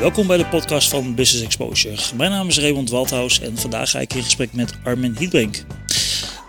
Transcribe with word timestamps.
Welkom 0.00 0.26
bij 0.26 0.36
de 0.36 0.46
podcast 0.46 0.88
van 0.88 1.14
Business 1.14 1.44
Exposure. 1.44 1.96
Mijn 2.16 2.30
naam 2.30 2.48
is 2.48 2.58
Raymond 2.58 2.90
Waldhaus 2.90 3.40
en 3.40 3.58
vandaag 3.58 3.90
ga 3.90 3.98
ik 3.98 4.14
in 4.14 4.22
gesprek 4.22 4.52
met 4.52 4.72
Armin 4.84 5.16
Hietbrink. 5.18 5.64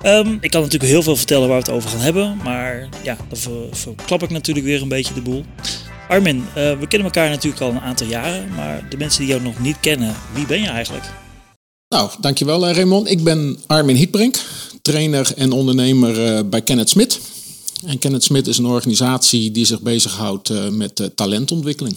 Um, 0.04 0.38
ik 0.42 0.52
kan 0.52 0.62
natuurlijk 0.62 0.92
heel 0.92 1.04
veel 1.04 1.16
vertellen 1.16 1.48
waar 1.48 1.58
we 1.58 1.64
het 1.64 1.74
over 1.74 1.90
gaan 1.90 2.00
hebben, 2.00 2.38
maar 2.44 2.90
ja, 3.04 3.18
dan 3.30 3.38
ver, 3.38 3.52
verklap 3.72 4.24
ik 4.24 4.30
natuurlijk 4.30 4.66
weer 4.66 4.82
een 4.82 4.88
beetje 4.88 5.14
de 5.14 5.22
boel. 5.22 5.44
Armin, 6.08 6.38
uh, 6.38 6.44
we 6.54 6.88
kennen 6.88 7.08
elkaar 7.08 7.30
natuurlijk 7.30 7.62
al 7.62 7.70
een 7.70 7.80
aantal 7.80 8.08
jaren, 8.08 8.54
maar 8.56 8.90
de 8.90 8.98
mensen 8.98 9.20
die 9.20 9.30
jou 9.30 9.42
nog 9.42 9.60
niet 9.60 9.80
kennen, 9.80 10.16
wie 10.34 10.46
ben 10.46 10.62
je 10.62 10.68
eigenlijk? 10.68 11.06
Nou, 11.90 12.12
dankjewel 12.20 12.72
Raymond. 12.72 13.10
Ik 13.10 13.24
ben 13.24 13.60
Armin 13.68 13.96
Hietbrink, 13.96 14.42
trainer 14.82 15.34
en 15.36 15.52
ondernemer 15.52 16.38
uh, 16.38 16.40
bij 16.50 16.62
Kenneth 16.62 16.90
Smit. 16.90 17.20
En 17.86 18.00
Kenneth 18.00 18.24
Smit 18.24 18.48
is 18.48 18.58
een 18.58 18.66
organisatie 18.66 19.52
die 19.52 19.66
zich 19.66 19.82
bezighoudt 19.82 20.72
met 20.72 21.10
talentontwikkeling. 21.16 21.96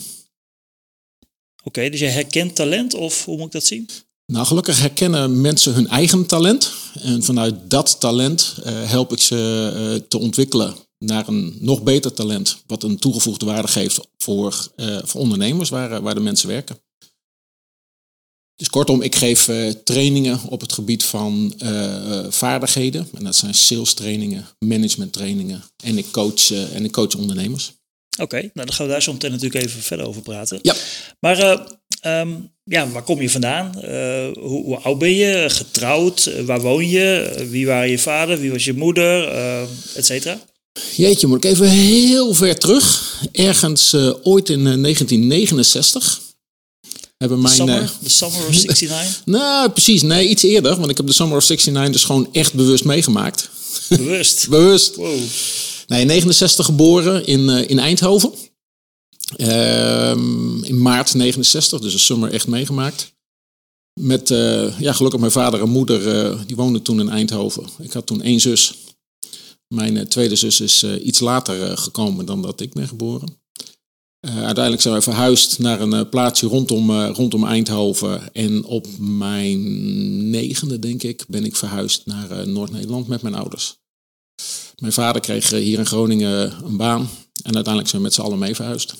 Oké, 1.63 1.89
dus 1.89 1.99
jij 1.99 2.09
herkent 2.09 2.55
talent 2.55 2.93
of 2.93 3.25
hoe 3.25 3.37
moet 3.37 3.45
ik 3.45 3.51
dat 3.51 3.65
zien? 3.65 3.89
Nou, 4.25 4.45
gelukkig 4.45 4.79
herkennen 4.79 5.41
mensen 5.41 5.73
hun 5.73 5.87
eigen 5.87 6.25
talent. 6.25 6.73
En 7.01 7.23
vanuit 7.23 7.69
dat 7.69 7.99
talent 7.99 8.55
uh, 8.59 8.89
help 8.89 9.11
ik 9.11 9.19
ze 9.19 9.71
uh, 9.75 10.07
te 10.07 10.17
ontwikkelen 10.17 10.75
naar 10.97 11.27
een 11.27 11.57
nog 11.59 11.83
beter 11.83 12.13
talent. 12.13 12.63
Wat 12.67 12.83
een 12.83 12.97
toegevoegde 12.97 13.45
waarde 13.45 13.67
geeft 13.67 13.99
voor, 14.17 14.67
uh, 14.75 14.99
voor 15.03 15.21
ondernemers 15.21 15.69
waar, 15.69 16.01
waar 16.01 16.15
de 16.15 16.19
mensen 16.19 16.47
werken. 16.47 16.79
Dus 18.55 18.69
kortom, 18.69 19.01
ik 19.01 19.15
geef 19.15 19.49
trainingen 19.83 20.39
op 20.49 20.61
het 20.61 20.73
gebied 20.73 21.03
van 21.03 21.53
vaardigheden. 22.29 23.07
En 23.13 23.23
dat 23.23 23.35
zijn 23.35 23.53
sales 23.53 23.93
trainingen, 23.93 24.47
management 24.59 25.13
trainingen. 25.13 25.63
En 25.83 25.97
ik 25.97 26.11
coach, 26.11 26.51
en 26.51 26.85
ik 26.85 26.91
coach 26.91 27.15
ondernemers. 27.15 27.73
Oké, 28.11 28.23
okay, 28.23 28.51
nou 28.53 28.67
dan 28.67 28.73
gaan 28.73 28.85
we 28.85 28.91
daar 28.91 29.01
zo 29.01 29.13
meteen 29.13 29.31
natuurlijk 29.31 29.65
even 29.65 29.81
verder 29.81 30.05
over 30.05 30.21
praten. 30.21 30.59
Ja. 30.61 30.75
Maar 31.19 31.39
uh, 31.39 32.19
um, 32.19 32.51
ja, 32.63 32.89
waar 32.89 33.03
kom 33.03 33.21
je 33.21 33.29
vandaan? 33.29 33.71
Uh, 33.75 33.83
hoe, 34.33 34.63
hoe, 34.63 34.77
oud 34.77 34.99
ben 34.99 35.13
je? 35.13 35.45
Getrouwd? 35.49 36.25
Uh, 36.25 36.45
waar 36.45 36.61
woon 36.61 36.89
je? 36.89 37.35
wie 37.49 37.65
waren 37.65 37.89
je 37.89 37.99
vader? 37.99 38.39
Wie 38.39 38.51
was 38.51 38.63
je 38.63 38.73
moeder? 38.73 39.27
et 39.95 40.05
cetera? 40.05 40.39
Jeetje, 40.95 41.27
moet 41.27 41.43
ik 41.45 41.51
even 41.51 41.69
heel 41.69 42.33
ver 42.33 42.57
terug. 42.57 43.15
Ergens 43.31 43.93
ooit 44.23 44.49
in 44.49 44.63
1969 44.63 46.21
hebben 47.21 47.41
mijn... 47.41 47.55
Summer, 47.55 47.91
the 48.03 48.09
Summer 48.09 48.47
of 48.47 48.53
69? 48.53 49.21
nou, 49.25 49.69
precies. 49.69 50.01
Nee, 50.01 50.27
iets 50.27 50.43
eerder. 50.43 50.75
Want 50.75 50.89
ik 50.89 50.97
heb 50.97 51.07
de 51.07 51.13
Summer 51.13 51.37
of 51.37 51.47
69 51.47 51.91
dus 51.91 52.03
gewoon 52.03 52.29
echt 52.31 52.53
bewust 52.53 52.83
meegemaakt. 52.83 53.49
Bewust? 53.89 54.47
bewust. 54.49 54.95
Wow. 54.95 55.19
Nee, 55.91 56.05
69 56.05 56.65
geboren 56.65 57.25
in, 57.25 57.39
uh, 57.39 57.69
in 57.69 57.79
Eindhoven. 57.79 58.31
Uh, 59.37 60.11
in 60.61 60.81
maart 60.81 61.13
69, 61.13 61.79
dus 61.79 61.93
een 61.93 61.99
summer 61.99 62.31
echt 62.31 62.47
meegemaakt. 62.47 63.13
Met, 63.99 64.29
uh, 64.29 64.79
ja, 64.79 64.93
gelukkig 64.93 65.19
mijn 65.19 65.31
vader 65.31 65.61
en 65.61 65.69
moeder, 65.69 66.31
uh, 66.31 66.41
die 66.47 66.55
woonden 66.55 66.81
toen 66.81 66.99
in 66.99 67.09
Eindhoven. 67.09 67.65
Ik 67.79 67.91
had 67.91 68.05
toen 68.05 68.21
één 68.21 68.39
zus. 68.39 68.73
Mijn 69.67 70.07
tweede 70.07 70.35
zus 70.35 70.59
is 70.59 70.83
iets 70.83 71.19
later 71.19 71.77
gekomen 71.77 72.25
dan 72.25 72.41
dat 72.41 72.61
ik 72.61 72.73
ben 72.73 72.87
geboren. 72.87 73.41
uiteindelijk 74.19 74.81
zijn 74.81 74.93
we 74.93 75.01
verhuisd 75.01 75.59
naar 75.59 75.81
een 75.81 76.09
plaatsje 76.09 76.47
rondom, 76.47 76.91
rondom 76.91 77.45
Eindhoven. 77.45 78.33
En 78.33 78.63
op 78.63 78.87
mijn 78.99 80.29
negende, 80.29 80.79
denk 80.79 81.03
ik, 81.03 81.25
ben 81.27 81.45
ik 81.45 81.55
verhuisd 81.55 82.05
naar 82.05 82.47
Noord-Nederland 82.47 83.07
met 83.07 83.21
mijn 83.21 83.35
ouders. 83.35 83.80
Mijn 84.81 84.93
vader 84.93 85.21
kreeg 85.21 85.49
hier 85.49 85.79
in 85.79 85.85
Groningen 85.85 86.65
een 86.65 86.77
baan. 86.77 87.09
En 87.43 87.53
uiteindelijk 87.53 87.87
zijn 87.87 88.01
we 88.01 88.07
met 88.07 88.13
z'n 88.13 88.21
allen 88.21 88.39
mee 88.39 88.55
verhuisd. 88.55 88.95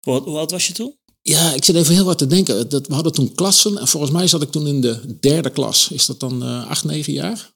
Hoe, 0.00 0.20
hoe 0.20 0.38
oud 0.38 0.50
was 0.50 0.66
je 0.66 0.72
toen? 0.72 0.98
Ja, 1.22 1.52
ik 1.52 1.64
zit 1.64 1.76
even 1.76 1.94
heel 1.94 2.04
wat 2.04 2.18
te 2.18 2.26
denken. 2.26 2.68
Dat, 2.68 2.86
we 2.86 2.94
hadden 2.94 3.12
toen 3.12 3.34
klassen. 3.34 3.78
En 3.78 3.88
volgens 3.88 4.12
mij 4.12 4.26
zat 4.26 4.42
ik 4.42 4.50
toen 4.50 4.66
in 4.66 4.80
de 4.80 5.18
derde 5.20 5.50
klas. 5.50 5.88
Is 5.88 6.06
dat 6.06 6.20
dan 6.20 6.42
uh, 6.42 6.66
acht, 6.66 6.84
negen 6.84 7.12
jaar? 7.12 7.52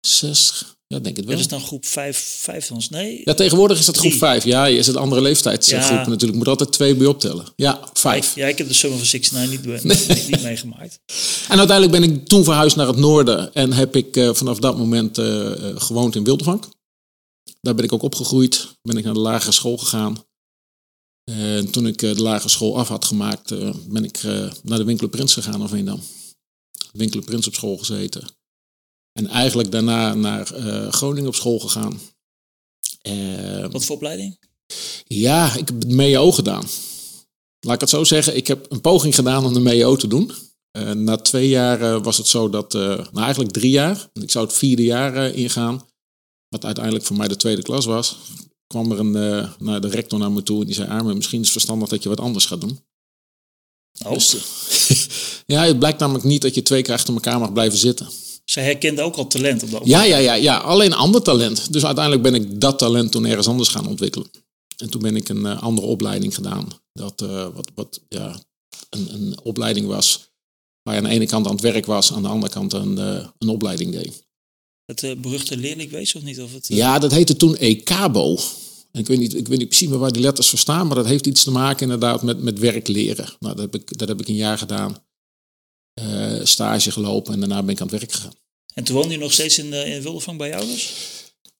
Zes, 0.00 0.64
ja, 0.92 0.98
denk 0.98 1.16
het 1.16 1.24
wel. 1.24 1.34
Dat 1.34 1.44
is 1.44 1.50
dan 1.50 1.60
groep 1.60 1.86
5, 1.86 2.38
5 2.40 2.70
ons, 2.70 2.88
nee? 2.88 3.20
Ja, 3.24 3.34
tegenwoordig 3.34 3.78
is 3.78 3.86
dat 3.86 3.96
groep 3.96 4.12
5. 4.12 4.44
Ja, 4.44 4.64
je 4.64 4.78
is 4.78 4.86
het 4.86 4.96
andere 4.96 5.20
leeftijdsgroep 5.20 5.80
ja. 5.82 6.08
natuurlijk. 6.08 6.38
moet 6.38 6.48
altijd 6.48 6.72
twee 6.72 6.94
bij 6.94 7.06
optellen. 7.06 7.46
Ja, 7.56 7.80
5. 7.92 8.34
Ja, 8.34 8.46
ik 8.46 8.58
heb 8.58 8.68
de 8.68 8.74
Summer 8.74 8.98
van 8.98 9.08
69 9.10 9.82
niet, 9.82 10.06
nee. 10.08 10.26
niet 10.26 10.42
meegemaakt. 10.42 10.98
En 11.48 11.58
uiteindelijk 11.58 12.00
ben 12.00 12.02
ik 12.10 12.26
toen 12.26 12.44
verhuisd 12.44 12.76
naar 12.76 12.86
het 12.86 12.96
noorden. 12.96 13.54
En 13.54 13.72
heb 13.72 13.96
ik 13.96 14.16
uh, 14.16 14.34
vanaf 14.34 14.58
dat 14.58 14.78
moment 14.78 15.18
uh, 15.18 15.52
gewoond 15.74 16.14
in 16.14 16.24
Wildevank. 16.24 16.68
Daar 17.60 17.74
ben 17.74 17.84
ik 17.84 17.92
ook 17.92 18.02
opgegroeid. 18.02 18.68
Ben 18.82 18.96
ik 18.96 19.04
naar 19.04 19.14
de 19.14 19.20
lagere 19.20 19.52
school 19.52 19.76
gegaan. 19.76 20.24
En 21.24 21.70
toen 21.70 21.86
ik 21.86 21.98
de 21.98 22.22
lagere 22.22 22.48
school 22.48 22.78
af 22.78 22.88
had 22.88 23.04
gemaakt, 23.04 23.54
ben 23.88 24.04
ik 24.04 24.22
naar 24.62 24.78
de 24.78 24.84
Winkelen 24.84 25.10
Prins 25.10 25.32
gegaan 25.32 25.62
of 25.62 25.70
Veendam. 25.70 26.02
Winkelen 26.92 27.24
Prins 27.24 27.46
op 27.46 27.54
school 27.54 27.76
gezeten. 27.76 28.26
En 29.12 29.26
eigenlijk 29.26 29.70
daarna 29.70 30.14
naar 30.14 30.58
uh, 30.58 30.92
Groningen 30.92 31.28
op 31.28 31.34
school 31.34 31.58
gegaan. 31.58 32.00
Uh, 33.08 33.66
Wat 33.70 33.84
voor 33.84 33.96
opleiding? 33.96 34.38
Ja, 35.04 35.56
ik 35.56 35.68
heb 35.68 35.80
het 35.80 35.88
MEO 35.88 36.32
gedaan. 36.32 36.64
Laat 37.60 37.74
ik 37.74 37.80
het 37.80 37.90
zo 37.90 38.04
zeggen, 38.04 38.36
ik 38.36 38.46
heb 38.46 38.66
een 38.70 38.80
poging 38.80 39.14
gedaan 39.14 39.44
om 39.44 39.52
de 39.52 39.60
MEO 39.60 39.96
te 39.96 40.06
doen. 40.06 40.32
Uh, 40.78 40.90
na 40.90 41.16
twee 41.16 41.48
jaar 41.48 42.00
was 42.00 42.16
het 42.16 42.26
zo 42.26 42.48
dat, 42.50 42.72
nou 42.72 43.20
eigenlijk 43.20 43.52
drie 43.52 43.70
jaar, 43.70 44.08
ik 44.12 44.30
zou 44.30 44.46
het 44.46 44.54
vierde 44.54 44.84
jaar 44.84 45.34
ingaan, 45.34 45.86
wat 46.48 46.64
uiteindelijk 46.64 47.04
voor 47.04 47.16
mij 47.16 47.28
de 47.28 47.36
tweede 47.36 47.62
klas 47.62 47.84
was, 47.84 48.16
kwam 48.66 48.92
er 48.92 48.98
een, 48.98 49.10
nou, 49.58 49.80
de 49.80 49.88
rector 49.88 50.18
naar 50.18 50.32
me 50.32 50.42
toe 50.42 50.60
en 50.60 50.66
die 50.66 50.74
zei, 50.74 50.88
Armin, 50.88 51.16
misschien 51.16 51.40
is 51.40 51.44
het 51.44 51.52
verstandig 51.52 51.88
dat 51.88 52.02
je 52.02 52.08
wat 52.08 52.20
anders 52.20 52.46
gaat 52.46 52.60
doen. 52.60 52.78
Oh. 54.04 54.12
Dus, 54.12 54.36
ja, 55.46 55.64
het 55.64 55.78
blijkt 55.78 55.98
namelijk 55.98 56.24
niet 56.24 56.42
dat 56.42 56.54
je 56.54 56.62
twee 56.62 56.82
keer 56.82 56.94
achter 56.94 57.14
elkaar 57.14 57.38
mag 57.38 57.52
blijven 57.52 57.78
zitten. 57.78 58.08
Zij 58.44 58.64
herkende 58.64 59.02
ook 59.02 59.16
al 59.16 59.26
talent 59.26 59.62
op 59.62 59.70
dat 59.70 59.80
moment. 59.80 59.90
Ja, 59.90 60.02
ja, 60.02 60.16
ja, 60.16 60.34
ja, 60.34 60.56
alleen 60.56 60.92
ander 60.92 61.22
talent. 61.22 61.72
Dus 61.72 61.84
uiteindelijk 61.84 62.22
ben 62.22 62.34
ik 62.34 62.60
dat 62.60 62.78
talent 62.78 63.12
toen 63.12 63.26
ergens 63.26 63.48
anders 63.48 63.68
gaan 63.68 63.86
ontwikkelen. 63.86 64.30
En 64.76 64.90
toen 64.90 65.02
ben 65.02 65.16
ik 65.16 65.28
een 65.28 65.44
uh, 65.44 65.62
andere 65.62 65.86
opleiding 65.86 66.34
gedaan. 66.34 66.68
Dat 66.92 67.22
uh, 67.22 67.46
wat, 67.54 67.70
wat 67.74 68.00
ja, 68.08 68.40
een, 68.90 69.14
een 69.14 69.36
opleiding 69.42 69.86
was 69.86 70.30
waar 70.82 70.94
je 70.94 71.00
aan 71.00 71.08
de 71.08 71.14
ene 71.14 71.26
kant 71.26 71.46
aan 71.46 71.52
het 71.52 71.60
werk 71.60 71.86
was, 71.86 72.12
aan 72.12 72.22
de 72.22 72.28
andere 72.28 72.52
kant 72.52 72.72
een, 72.72 72.98
uh, 72.98 73.26
een 73.38 73.48
opleiding 73.48 73.92
deed. 73.92 74.24
Het 74.84 75.20
beruchte 75.20 75.56
leerlingwezen 75.56 76.20
of 76.20 76.26
niet? 76.26 76.40
Of 76.40 76.52
het, 76.52 76.68
Ja, 76.68 76.98
dat 76.98 77.12
heette 77.12 77.36
toen 77.36 77.56
ECABO. 77.56 78.38
En 78.92 79.00
ik 79.00 79.06
weet, 79.06 79.18
niet, 79.18 79.34
ik 79.34 79.48
weet 79.48 79.58
niet 79.58 79.68
precies 79.68 79.88
meer 79.88 79.98
waar 79.98 80.12
die 80.12 80.22
letters 80.22 80.48
voor 80.48 80.58
staan, 80.58 80.86
maar 80.86 80.96
dat 80.96 81.06
heeft 81.06 81.26
iets 81.26 81.44
te 81.44 81.50
maken 81.50 81.82
inderdaad 81.82 82.22
met, 82.22 82.42
met 82.42 82.58
werk 82.58 82.88
leren. 82.88 83.28
Nou, 83.40 83.54
dat 83.56 83.64
heb 83.72 83.74
ik, 83.74 83.98
dat 83.98 84.08
heb 84.08 84.20
ik 84.20 84.28
een 84.28 84.34
jaar 84.34 84.58
gedaan. 84.58 84.96
Stage 86.42 86.90
gelopen 86.90 87.32
en 87.32 87.40
daarna 87.40 87.62
ben 87.62 87.74
ik 87.74 87.80
aan 87.80 87.88
het 87.88 87.98
werk 87.98 88.12
gegaan. 88.12 88.34
En 88.74 88.84
toen 88.84 88.96
woonde 88.96 89.12
je 89.12 89.18
nog 89.18 89.32
steeds 89.32 89.58
in, 89.58 89.72
in 89.72 90.02
Wildevang 90.02 90.38
bij 90.38 90.48
je 90.48 90.56
ouders? 90.56 90.92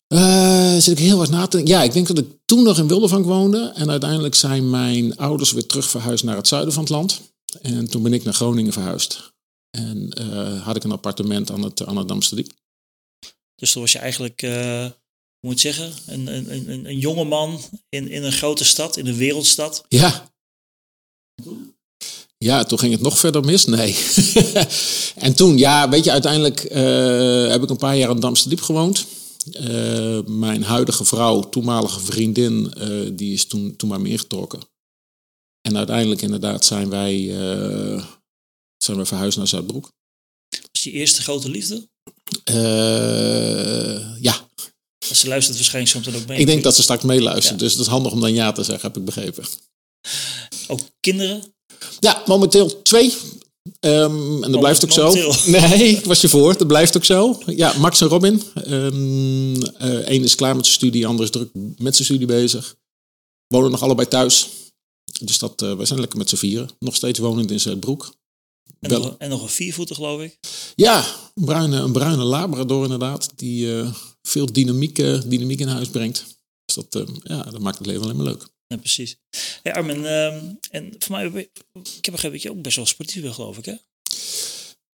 Uh, 0.09 0.77
zit 0.79 0.99
ik 0.99 1.05
heel 1.05 1.19
wat 1.19 1.31
na 1.31 1.47
te 1.47 1.57
denken. 1.57 1.75
Ja, 1.75 1.83
ik 1.83 1.93
denk 1.93 2.07
dat 2.07 2.19
ik 2.19 2.27
toen 2.45 2.63
nog 2.63 2.79
in 2.79 2.89
Wildevang 2.89 3.25
woonde. 3.25 3.73
En 3.75 3.91
uiteindelijk 3.91 4.35
zijn 4.35 4.71
mijn 4.71 5.17
ouders 5.17 5.53
weer 5.53 5.67
terug 5.67 5.91
verhuisd 5.91 6.25
naar 6.25 6.37
het 6.37 6.49
zuiden 6.49 6.73
van 6.73 6.83
het 6.83 6.93
land. 6.93 7.21
En 7.63 7.91
toen 7.91 8.03
ben 8.03 8.13
ik 8.13 8.25
naar 8.25 8.35
Groningen 8.35 8.73
verhuisd. 8.73 9.33
En 9.71 10.13
uh, 10.21 10.63
had 10.63 10.77
ik 10.77 10.85
een 10.85 10.93
appartement 10.93 11.51
aan 11.51 11.63
het, 11.63 11.87
aan 11.87 11.97
het 11.97 12.09
Damsterdiep. 12.09 12.53
Dus 13.55 13.73
toen 13.73 13.83
was 13.83 13.93
je 13.93 13.99
eigenlijk, 13.99 14.43
uh, 14.43 14.87
moet 15.41 15.61
je 15.61 15.73
zeggen, 15.73 15.93
een, 16.07 16.27
een, 16.27 16.71
een, 16.71 16.85
een 16.85 16.99
jonge 16.99 17.25
man 17.25 17.61
in, 17.89 18.09
in 18.09 18.23
een 18.23 18.33
grote 18.33 18.65
stad, 18.65 18.97
in 18.97 19.07
een 19.07 19.17
wereldstad. 19.17 19.85
Ja. 19.89 20.33
Ja, 22.43 22.65
toen 22.65 22.79
ging 22.79 22.93
het 22.93 23.03
nog 23.03 23.19
verder 23.19 23.45
mis. 23.45 23.65
Nee. 23.65 23.97
en 25.27 25.35
toen, 25.35 25.59
ja, 25.59 25.89
weet 25.89 26.05
je, 26.05 26.11
uiteindelijk 26.11 26.65
uh, 26.65 27.51
heb 27.51 27.63
ik 27.63 27.71
een 27.71 27.77
paar 27.77 27.97
jaar 27.97 28.11
in 28.11 28.21
Damsterdiep 28.21 28.61
gewoond. 28.61 29.07
Uh, 29.47 30.21
mijn 30.27 30.63
huidige 30.63 31.05
vrouw, 31.05 31.41
toenmalige 31.41 32.01
vriendin, 32.01 32.73
uh, 32.79 33.11
die 33.13 33.33
is 33.33 33.47
toen, 33.47 33.77
toen 33.77 33.89
maar 33.89 34.01
meer 34.01 34.19
getrokken. 34.19 34.61
En 35.61 35.77
uiteindelijk 35.77 36.23
inderdaad 36.23 36.65
zijn 36.65 36.89
wij, 36.89 37.27
zijn 38.77 38.97
we 38.97 39.05
verhuisd 39.05 39.37
naar 39.39 39.49
Zuidbroek. 39.49 39.89
Was 40.73 40.83
je 40.83 40.91
eerste 40.91 41.23
grote 41.23 41.51
liefde? 41.51 41.89
ja. 44.21 44.49
Ze 45.13 45.29
luistert 45.29 45.57
waarschijnlijk 45.57 45.95
soms 45.95 46.17
ook 46.17 46.27
mee. 46.27 46.39
Ik 46.39 46.47
denk 46.47 46.63
dat 46.63 46.77
ze 46.77 46.83
straks 46.83 47.03
meeluistert, 47.03 47.61
ja. 47.61 47.65
dus 47.67 47.73
het 47.73 47.81
is 47.81 47.87
handig 47.87 48.13
om 48.13 48.21
dan 48.21 48.33
ja 48.33 48.53
te 48.53 48.63
zeggen, 48.63 48.87
heb 48.87 48.97
ik 48.97 49.05
begrepen. 49.05 49.45
Ook 50.69 50.81
kinderen? 51.01 51.55
Ja, 52.01 52.23
momenteel 52.27 52.83
twee. 52.83 53.15
Um, 53.81 54.45
en 54.45 54.51
dat 54.51 54.61
blijft 54.61 54.85
ook 54.85 54.93
zo. 54.93 55.13
Nee, 55.51 55.89
ik 55.89 56.05
was 56.05 56.21
je 56.21 56.29
voor. 56.29 56.57
Dat 56.57 56.67
blijft 56.67 56.97
ook 56.97 57.05
zo. 57.05 57.39
Ja, 57.47 57.79
Max 57.79 58.01
en 58.01 58.09
Robin. 58.09 58.43
Um, 58.69 59.55
uh, 59.55 59.63
Eén 59.81 60.25
is 60.25 60.35
klaar 60.35 60.57
met 60.57 60.65
zijn 60.65 60.77
studie, 60.77 61.07
ander 61.07 61.25
is 61.25 61.31
druk 61.31 61.51
met 61.55 61.95
zijn 61.95 62.05
studie 62.05 62.27
bezig. 62.27 62.77
Wonen 63.47 63.71
nog 63.71 63.83
allebei 63.83 64.09
thuis. 64.09 64.49
Dus 65.21 65.39
dat, 65.39 65.63
uh, 65.63 65.75
wij 65.75 65.87
zijn 65.87 66.01
lekker 66.01 66.19
met 66.19 66.29
z'n 66.29 66.37
vieren. 66.37 66.71
Nog 66.79 66.95
steeds 66.95 67.19
wonend 67.19 67.51
in 67.51 67.61
Zuidbroek. 67.61 68.15
En, 68.81 68.91
nog, 68.91 69.15
en 69.19 69.31
nog 69.31 69.43
een 69.43 69.49
viervoeter, 69.49 69.95
geloof 69.95 70.21
ik? 70.21 70.39
Ja, 70.75 71.07
een 71.35 71.45
bruine, 71.45 71.77
een 71.77 71.93
bruine 71.93 72.23
labrador 72.23 72.83
inderdaad. 72.83 73.29
Die 73.37 73.67
uh, 73.67 73.95
veel 74.23 74.53
dynamiek, 74.53 74.97
dynamiek 75.27 75.61
in 75.61 75.69
huis 75.69 75.89
brengt. 75.89 76.25
Dus 76.65 76.75
dat, 76.75 77.07
ja, 77.23 77.43
dat 77.43 77.61
maakt 77.61 77.79
het 77.79 77.87
leven 77.87 78.03
alleen 78.03 78.17
maar 78.17 78.27
leuk. 78.27 78.49
Ja, 78.73 78.79
precies. 78.79 79.17
Hey 79.63 79.75
Armin, 79.75 80.07
ehm, 80.07 80.45
en 80.71 80.95
voor 80.99 81.17
mij, 81.17 81.27
ik 81.27 82.05
heb 82.05 82.11
begrepen 82.13 82.33
dat 82.33 82.43
je 82.43 82.51
ook 82.51 82.63
best 82.63 82.77
wel 82.77 82.87
sportief 82.87 83.23
bent, 83.23 83.35
geloof 83.35 83.59
ik, 83.59 83.65
hè? 83.65 83.75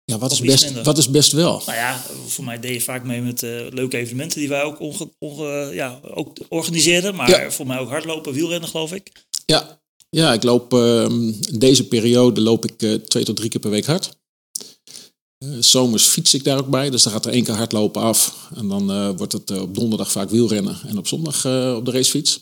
Ja, 0.04 0.18
wat 0.18 0.32
is, 0.32 0.40
Of 0.40 0.46
best, 0.46 0.64
minder. 0.64 0.82
wat 0.82 0.98
is 0.98 1.10
best 1.10 1.32
wel? 1.32 1.62
Nou 1.66 1.78
ja, 1.78 2.02
voor 2.26 2.44
mij 2.44 2.60
deed 2.60 2.72
je 2.74 2.80
vaak 2.80 3.04
mee 3.04 3.20
met 3.20 3.42
eh, 3.42 3.50
leuke 3.70 3.96
evenementen 3.96 4.38
die 4.38 4.48
wij 4.48 4.62
ook, 4.62 4.80
onge, 4.80 5.10
onge- 5.18 5.70
ja, 5.74 6.00
ook 6.02 6.36
organiseerden. 6.48 7.14
Maar 7.14 7.30
Ja. 7.30 7.50
voor 7.50 7.66
mij 7.66 7.78
ook 7.78 7.88
hardlopen, 7.88 8.32
wielrennen, 8.32 8.68
geloof 8.68 8.92
ik. 8.92 9.12
Ja, 9.46 9.80
ja 10.10 10.32
ik 10.32 10.42
loop 10.42 10.72
ehm, 10.72 11.28
in 11.28 11.58
deze 11.58 11.86
periode 11.88 12.40
loop 12.40 12.64
ik 12.64 12.82
eh, 12.82 12.94
twee 12.94 13.24
tot 13.24 13.36
drie 13.36 13.48
keer 13.50 13.60
per 13.60 13.70
week 13.70 13.86
hard. 13.86 14.16
Eh, 15.38 15.48
zomers 15.60 16.04
fiets 16.04 16.34
ik 16.34 16.44
daar 16.44 16.58
ook 16.58 16.68
bij, 16.70 16.90
dus 16.90 17.02
dan 17.02 17.12
gaat 17.12 17.26
er 17.26 17.32
één 17.32 17.44
keer 17.44 17.54
hardlopen 17.54 18.02
af. 18.02 18.48
En 18.54 18.68
dan 18.68 19.16
wordt 19.16 19.32
het 19.32 19.50
op 19.60 19.74
donderdag 19.74 20.10
vaak 20.12 20.30
wielrennen 20.30 20.80
en 20.86 20.98
op 20.98 21.06
zondag 21.06 21.36
op 21.76 21.84
de 21.84 21.90
racefiets. 21.90 22.40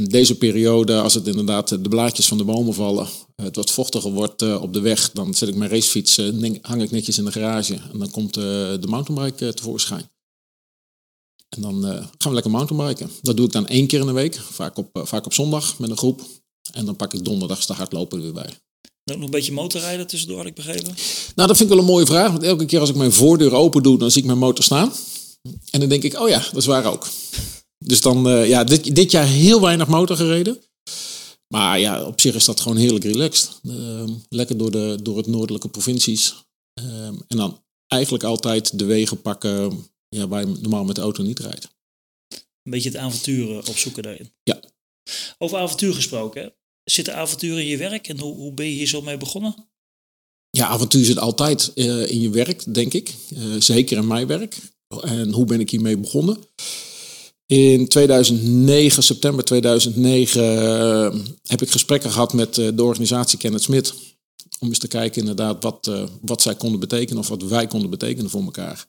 En 0.00 0.04
deze 0.04 0.38
periode, 0.38 1.00
als 1.00 1.14
het 1.14 1.26
inderdaad 1.26 1.72
eh, 1.72 1.78
de 1.82 1.88
blaadjes 1.88 2.26
van 2.26 2.38
de 2.38 2.44
bomen 2.44 2.74
vallen, 2.74 3.08
eh, 3.34 3.44
het 3.44 3.56
wat 3.56 3.70
vochtiger 3.70 4.10
wordt 4.10 4.42
eh, 4.42 4.62
op 4.62 4.72
de 4.72 4.80
weg, 4.80 5.12
dan 5.12 5.34
zet 5.34 5.48
ik 5.48 5.54
mijn 5.54 5.70
racefiets, 5.70 6.16
hang 6.60 6.82
ik 6.82 6.90
netjes 6.90 7.18
in 7.18 7.24
de 7.24 7.32
garage. 7.32 7.74
En 7.92 7.98
dan 7.98 8.10
komt 8.10 8.34
de 8.34 8.86
mountainbike 8.86 9.54
tevoorschijn. 9.54 10.10
En 11.48 11.62
dan 11.62 11.82
gaan 11.82 12.08
we 12.18 12.32
lekker 12.32 12.50
mountainbiken. 12.50 13.10
Dat 13.22 13.36
doe 13.36 13.46
ik 13.46 13.52
dan 13.52 13.66
één 13.66 13.86
keer 13.86 14.00
in 14.00 14.06
de 14.06 14.12
week, 14.12 14.34
vaak 14.34 14.76
op, 14.76 14.88
vaak 14.92 15.26
op 15.26 15.32
zondag 15.32 15.78
met 15.78 15.90
een 15.90 15.96
groep. 15.96 16.22
En 16.72 16.84
dan 16.84 16.96
pak 16.96 17.14
ik 17.14 17.24
donderdags 17.24 17.66
de 17.66 17.72
hardlopen 17.72 18.18
er 18.18 18.24
weer 18.24 18.32
bij. 18.32 18.58
Nog 19.04 19.20
een 19.20 19.30
beetje 19.30 19.52
motorrijden 19.52 20.06
tussendoor, 20.06 20.38
had 20.38 20.46
ik 20.46 20.54
begrepen. 20.54 20.94
Nou, 21.34 21.48
dat 21.48 21.56
vind 21.56 21.60
ik 21.60 21.68
wel 21.68 21.78
een 21.78 21.90
mooie 21.90 22.06
vraag. 22.06 22.30
Want 22.30 22.42
elke 22.42 22.64
keer 22.64 22.80
als 22.80 22.88
ik 22.88 22.96
mijn 22.96 23.12
voordeur 23.12 23.54
open 23.54 23.82
doe, 23.82 23.98
dan 23.98 24.10
zie 24.10 24.20
ik 24.20 24.26
mijn 24.26 24.38
motor 24.38 24.64
staan. 24.64 24.92
En 25.70 25.80
dan 25.80 25.88
denk 25.88 26.02
ik, 26.02 26.20
oh 26.20 26.28
ja, 26.28 26.38
dat 26.38 26.56
is 26.56 26.66
waar 26.66 26.84
ook. 26.84 27.06
Dus 27.86 28.00
dan, 28.00 28.28
eh, 28.28 28.48
ja, 28.48 28.64
dit, 28.64 28.94
dit 28.94 29.10
jaar 29.10 29.26
heel 29.26 29.60
weinig 29.60 29.88
motor 29.88 30.16
gereden. 30.16 30.60
Maar 31.48 31.80
ja, 31.80 32.04
op 32.04 32.20
zich 32.20 32.34
is 32.34 32.44
dat 32.44 32.60
gewoon 32.60 32.76
heerlijk 32.76 33.04
relaxed. 33.04 33.60
Ehm, 33.62 34.12
lekker 34.28 34.56
door, 34.56 34.70
de, 34.70 34.98
door 35.02 35.16
het 35.16 35.26
noordelijke 35.26 35.68
provincies. 35.68 36.34
Ehm, 36.74 37.14
en 37.28 37.36
dan 37.36 37.64
eigenlijk 37.86 38.24
altijd 38.24 38.78
de 38.78 38.84
wegen 38.84 39.22
pakken 39.22 39.86
ja, 40.08 40.28
waar 40.28 40.40
je 40.40 40.54
normaal 40.60 40.84
met 40.84 40.96
de 40.96 41.02
auto 41.02 41.22
niet 41.22 41.38
rijdt. 41.38 41.68
Een 42.62 42.70
beetje 42.70 42.88
het 42.88 42.98
avontuur 42.98 43.50
eh, 43.50 43.68
opzoeken 43.68 44.02
daarin. 44.02 44.32
Ja. 44.42 44.60
Over 45.38 45.58
avontuur 45.58 45.94
gesproken, 45.94 46.42
hè? 46.42 46.48
Zitten 46.84 47.14
avonturen 47.14 47.62
in 47.62 47.68
je 47.68 47.76
werk 47.76 48.08
en 48.08 48.18
hoe, 48.18 48.34
hoe 48.34 48.52
ben 48.52 48.66
je 48.66 48.72
hier 48.72 48.86
zo 48.86 49.02
mee 49.02 49.16
begonnen? 49.16 49.68
Ja, 50.50 50.66
avontuur 50.66 51.04
zit 51.04 51.18
altijd 51.18 51.72
eh, 51.74 52.10
in 52.10 52.20
je 52.20 52.30
werk, 52.30 52.74
denk 52.74 52.92
ik. 52.92 53.14
Eh, 53.34 53.42
zeker 53.58 53.96
in 53.96 54.06
mijn 54.06 54.26
werk. 54.26 54.56
En 55.02 55.32
hoe 55.32 55.44
ben 55.44 55.60
ik 55.60 55.70
hiermee 55.70 55.98
begonnen? 55.98 56.38
In 57.46 57.88
2009, 57.88 59.02
september 59.02 59.44
2009, 59.44 60.42
eh, 60.42 61.20
heb 61.42 61.62
ik 61.62 61.70
gesprekken 61.70 62.10
gehad 62.10 62.32
met 62.32 62.58
eh, 62.58 62.68
de 62.74 62.82
organisatie 62.82 63.38
Kenneth 63.38 63.62
Smit. 63.62 63.94
Om 64.58 64.68
eens 64.68 64.78
te 64.78 64.88
kijken 64.88 65.20
inderdaad 65.20 65.62
wat, 65.62 65.86
eh, 65.86 66.06
wat 66.20 66.42
zij 66.42 66.54
konden 66.54 66.80
betekenen 66.80 67.18
of 67.18 67.28
wat 67.28 67.42
wij 67.42 67.66
konden 67.66 67.90
betekenen 67.90 68.30
voor 68.30 68.42
elkaar. 68.42 68.86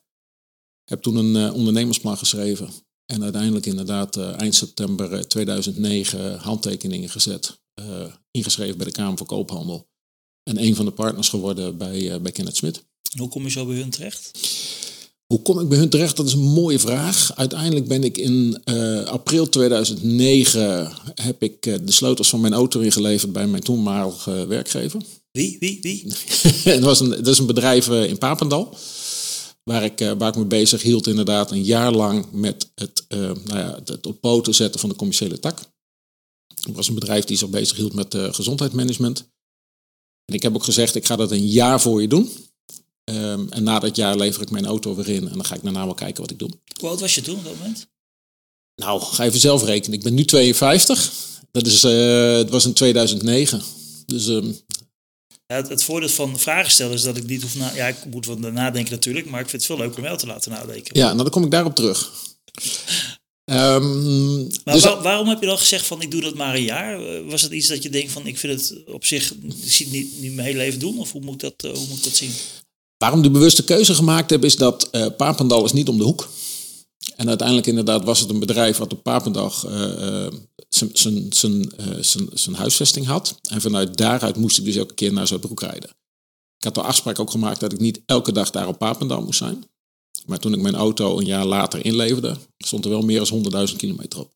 Heb 0.84 1.02
toen 1.02 1.16
een 1.16 1.52
ondernemersplan 1.52 2.18
geschreven. 2.18 2.70
En 3.06 3.22
uiteindelijk 3.22 3.66
inderdaad 3.66 4.16
eind 4.16 4.54
september 4.54 5.12
eh, 5.12 5.20
2009 5.20 6.38
handtekeningen 6.38 7.08
gezet. 7.08 7.58
ingeschreven 8.30 8.76
bij 8.76 8.86
de 8.86 8.92
Kamer 8.92 9.16
van 9.16 9.26
Koophandel. 9.26 9.88
En 10.42 10.62
een 10.62 10.74
van 10.74 10.84
de 10.84 10.90
partners 10.90 11.28
geworden 11.28 11.76
bij, 11.76 12.20
bij 12.20 12.32
Kenneth 12.32 12.56
Smit. 12.56 12.84
Hoe 13.16 13.28
kom 13.28 13.42
je 13.42 13.50
zo 13.50 13.66
bij 13.66 13.76
hun 13.76 13.90
terecht? 13.90 14.30
Hoe 15.28 15.42
kom 15.42 15.60
ik 15.60 15.68
bij 15.68 15.78
hun 15.78 15.88
terecht? 15.88 16.16
Dat 16.16 16.26
is 16.26 16.32
een 16.32 16.40
mooie 16.40 16.78
vraag. 16.78 17.36
Uiteindelijk 17.36 17.88
ben 17.88 18.04
ik 18.04 18.16
in 18.16 18.60
eh, 18.64 19.04
april 19.04 19.48
2009 19.48 20.92
heb 21.14 21.42
ik 21.42 21.66
eh, 21.66 21.74
de 21.82 21.92
sleutels 21.92 22.28
van 22.28 22.40
mijn 22.40 22.52
auto 22.52 22.80
ingeleverd 22.80 23.32
bij 23.32 23.46
mijn 23.46 23.62
toenmalige 23.62 24.46
werkgever. 24.46 25.00
Wie, 25.30 25.56
wie, 25.60 25.78
wie? 25.82 26.12
dat, 26.64 26.80
was 26.80 27.00
een, 27.00 27.08
dat 27.08 27.26
is 27.26 27.38
een 27.38 27.46
bedrijf 27.46 27.88
eh, 27.88 28.08
in 28.08 28.18
Papendal. 28.18 28.76
Waar 29.62 29.84
ik, 29.84 30.14
waar 30.18 30.28
ik 30.28 30.36
me 30.36 30.44
bezig 30.44 30.82
hield 30.82 31.06
inderdaad 31.06 31.50
een 31.50 31.64
jaar 31.64 31.92
lang 31.92 32.26
met 32.32 32.70
het, 32.74 33.04
nou 33.08 33.58
ja, 33.58 33.80
het, 33.84 34.06
op 34.06 34.20
poten 34.20 34.54
zetten 34.54 34.80
van 34.80 34.88
de 34.88 34.96
commerciële 34.96 35.40
tak. 35.40 35.58
Het 36.64 36.74
was 36.74 36.88
een 36.88 36.94
bedrijf 36.94 37.24
die 37.24 37.36
zich 37.36 37.48
bezig 37.48 37.76
hield 37.76 37.94
met 37.94 38.14
gezondheidsmanagement. 38.18 39.18
En 40.24 40.34
ik 40.34 40.42
heb 40.42 40.54
ook 40.54 40.64
gezegd, 40.64 40.94
ik 40.94 41.06
ga 41.06 41.16
dat 41.16 41.30
een 41.30 41.46
jaar 41.46 41.80
voor 41.80 42.00
je 42.00 42.08
doen. 42.08 42.30
Ehm, 43.08 43.46
en 43.50 43.62
na 43.62 43.78
dat 43.78 43.96
jaar 43.96 44.16
lever 44.16 44.42
ik 44.42 44.50
mijn 44.50 44.66
auto 44.66 44.94
weer 44.94 45.08
in. 45.08 45.28
En 45.28 45.32
dan 45.34 45.44
ga 45.44 45.54
ik 45.54 45.62
daarna 45.62 45.84
wel 45.84 45.94
kijken 45.94 46.22
wat 46.22 46.30
ik 46.30 46.38
doe. 46.38 46.50
Hoe 46.80 46.88
oud 46.88 47.00
was 47.00 47.14
je 47.14 47.20
toen 47.20 47.36
op 47.38 47.44
dat 47.44 47.56
moment? 47.58 47.86
Nou, 48.76 49.00
ga 49.02 49.24
even 49.24 49.40
zelf 49.40 49.64
rekenen. 49.64 49.98
Ik 49.98 50.04
ben 50.04 50.14
nu 50.14 50.24
52. 50.24 51.12
Dat 51.50 51.66
is, 51.66 51.84
eh, 51.84 52.32
het 52.36 52.50
was 52.50 52.64
in 52.64 52.72
2009. 52.72 53.62
Dus 54.06 54.28
ehm, 54.28 54.52
Ja, 55.46 55.56
het, 55.56 55.68
het 55.68 55.84
voordeel 55.84 56.08
van 56.08 56.38
vragen 56.38 56.70
stellen 56.70 56.92
is 56.94 57.02
dat 57.02 57.16
ik 57.16 57.26
niet 57.26 57.42
hoef 57.42 57.54
na... 57.56 57.74
Ja, 57.74 57.86
ik 57.86 58.04
moet 58.04 58.26
wat 58.26 58.38
nadenken 58.38 58.92
natuurlijk, 58.92 59.26
maar 59.30 59.40
ik 59.40 59.48
vind 59.48 59.62
het 59.62 59.70
veel 59.70 59.80
leuker 59.80 59.98
om 59.98 60.04
jou 60.04 60.18
te 60.18 60.26
laten 60.26 60.50
nadenken. 60.50 60.98
ja, 60.98 61.04
nou 61.06 61.16
dan 61.22 61.30
kom 61.30 61.44
ik 61.44 61.50
daarop 61.50 61.74
terug. 61.74 62.10
Ehm, 63.44 64.36
Maar 64.64 64.74
dus, 64.74 64.82
waar- 64.84 65.02
waarom 65.02 65.28
heb 65.28 65.40
je 65.40 65.46
dan 65.46 65.58
gezegd 65.58 65.86
van 65.86 66.02
ik 66.02 66.10
doe 66.10 66.20
dat 66.20 66.34
maar 66.34 66.54
een 66.54 66.62
jaar? 66.64 67.00
Eh, 67.06 67.30
Was 67.30 67.42
het 67.42 67.52
iets 67.52 67.68
dat 67.68 67.82
je 67.82 67.90
denkt 67.90 68.12
van 68.12 68.26
ik 68.26 68.38
vind 68.38 68.60
het 68.60 68.84
op 68.86 69.04
zich, 69.04 69.32
ik 69.32 69.52
zie 69.64 69.86
het 69.86 69.94
niet, 69.94 70.20
niet 70.20 70.32
mijn 70.34 70.46
hele 70.46 70.58
leven 70.58 70.78
doen? 70.78 70.98
Of 70.98 71.12
hoe 71.12 71.20
moet 71.20 71.34
ik 71.34 71.40
dat, 71.40 71.70
eh, 71.72 71.78
hoe 71.78 71.86
moet 71.88 71.98
ik 71.98 72.04
dat 72.04 72.14
zien? 72.16 72.30
Waarom 72.98 73.22
de 73.22 73.30
bewuste 73.30 73.64
keuze 73.64 73.94
gemaakt 73.94 74.30
heb, 74.30 74.44
is 74.44 74.56
dat 74.56 74.90
eh, 74.90 75.06
Papendal 75.16 75.64
is 75.64 75.72
niet 75.72 75.88
om 75.88 75.98
de 75.98 76.04
hoek. 76.04 76.28
En 77.16 77.28
uiteindelijk 77.28 77.66
inderdaad 77.66 78.04
was 78.04 78.20
het 78.20 78.30
een 78.30 78.38
bedrijf 78.38 78.76
wat 78.76 78.92
op 78.92 79.02
Papendal 79.02 79.52
eh, 79.66 80.26
eh, 80.26 80.32
zijn 82.32 82.54
huisvesting 82.54 83.06
had. 83.06 83.40
En 83.48 83.60
vanuit 83.60 83.96
daaruit 83.96 84.36
moest 84.36 84.58
ik 84.58 84.64
dus 84.64 84.76
elke 84.76 84.94
keer 84.94 85.12
naar 85.12 85.26
Zuidbroek 85.26 85.60
rijden. 85.60 85.90
Ik 86.58 86.64
had 86.64 86.74
de 86.74 86.82
afspraak 86.82 87.18
ook 87.18 87.30
gemaakt 87.30 87.60
dat 87.60 87.72
ik 87.72 87.80
niet 87.80 88.00
elke 88.06 88.32
dag 88.32 88.50
daar 88.50 88.68
op 88.68 88.78
Papendal 88.78 89.22
moest 89.22 89.38
zijn. 89.38 89.64
Maar 90.26 90.38
toen 90.38 90.52
ik 90.52 90.60
mijn 90.60 90.74
auto 90.74 91.18
een 91.18 91.24
jaar 91.24 91.44
later 91.44 91.84
inleverde, 91.84 92.36
stond 92.58 92.84
er 92.84 92.90
wel 92.90 93.00
meer 93.00 93.28
dan 93.52 93.68
100.000 93.68 93.76
kilometer 93.76 94.18
op. 94.18 94.32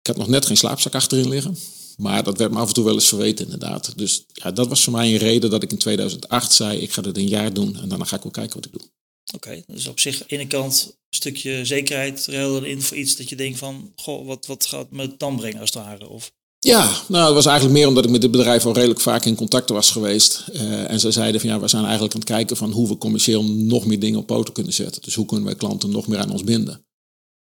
Ik 0.00 0.06
had 0.06 0.16
nog 0.16 0.28
net 0.28 0.46
geen 0.46 0.56
slaapzak 0.56 0.94
achterin 0.94 1.28
liggen. 1.28 1.56
Maar 2.00 2.22
dat 2.22 2.38
werd 2.38 2.50
me 2.52 2.58
af 2.58 2.68
en 2.68 2.74
toe 2.74 2.84
wel 2.84 2.94
eens 2.94 3.08
verweten, 3.08 3.44
inderdaad. 3.44 3.92
Dus 3.98 4.24
ja, 4.32 4.50
dat 4.50 4.68
was 4.68 4.84
voor 4.84 4.92
mij 4.92 5.12
een 5.12 5.16
reden 5.18 5.50
dat 5.50 5.62
ik 5.62 5.70
in 5.72 5.78
2008 5.78 6.52
zei: 6.52 6.78
ik 6.78 6.92
ga 6.92 7.02
dit 7.02 7.16
een 7.16 7.28
jaar 7.28 7.52
doen 7.54 7.76
en 7.76 7.88
daarna 7.88 8.04
ga 8.04 8.16
ik 8.16 8.22
wel 8.22 8.32
kijken 8.32 8.54
wat 8.54 8.64
ik 8.64 8.72
doe. 8.72 8.88
Oké, 9.34 9.62
dus 9.66 9.86
op 9.86 10.00
zich 10.00 10.14
aan 10.20 10.26
de 10.28 10.34
ene 10.36 10.46
kant 10.46 10.86
een 10.86 11.16
stukje 11.18 11.64
zekerheid 11.64 12.26
ruilen 12.26 12.64
in 12.64 12.82
voor 12.82 12.96
iets 12.96 13.16
dat 13.16 13.28
je 13.28 13.36
denkt 13.36 13.58
van, 13.58 13.92
goh, 13.96 14.26
wat, 14.26 14.46
wat 14.46 14.66
gaat 14.66 14.90
me 14.90 15.16
dan 15.16 15.36
brengen 15.36 15.60
als 15.60 15.72
het 15.72 15.82
ware? 15.82 16.08
Of, 16.08 16.32
Ja, 16.58 17.02
nou, 17.08 17.24
het 17.24 17.34
was 17.34 17.46
eigenlijk 17.46 17.78
meer 17.78 17.88
omdat 17.88 18.04
ik 18.04 18.10
met 18.10 18.20
dit 18.20 18.30
bedrijf 18.30 18.66
al 18.66 18.72
redelijk 18.74 19.00
vaak 19.00 19.24
in 19.24 19.34
contact 19.34 19.68
was 19.68 19.90
geweest. 19.90 20.44
Eh, 20.52 20.90
en 20.90 21.00
ze 21.00 21.10
zeiden 21.10 21.40
van 21.40 21.50
ja, 21.50 21.60
we 21.60 21.68
zijn 21.68 21.82
eigenlijk 21.84 22.14
aan 22.14 22.20
het 22.20 22.28
kijken 22.28 22.56
van 22.56 22.70
hoe 22.70 22.88
we 22.88 22.98
commercieel 22.98 23.44
nog 23.44 23.86
meer 23.86 23.98
dingen 24.00 24.18
op 24.18 24.26
poten 24.26 24.54
kunnen 24.54 24.72
zetten. 24.72 25.02
Dus 25.02 25.14
hoe 25.14 25.26
kunnen 25.26 25.46
wij 25.46 25.54
klanten 25.54 25.90
nog 25.90 26.06
meer 26.06 26.18
aan 26.18 26.30
ons 26.30 26.44
binden? 26.44 26.84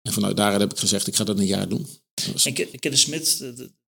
En 0.02 0.12
vanuit 0.12 0.36
daaruit 0.36 0.60
heb 0.60 0.72
ik 0.72 0.78
gezegd, 0.78 1.06
ik 1.06 1.16
ga 1.16 1.24
dat 1.24 1.38
een 1.38 1.46
jaar 1.46 1.68
doen. 1.68 1.86
Was- 2.32 2.46
en 2.46 2.52
Ken- 2.54 2.78
Ken 2.78 2.90
de 2.90 2.96
Smit, 2.96 3.38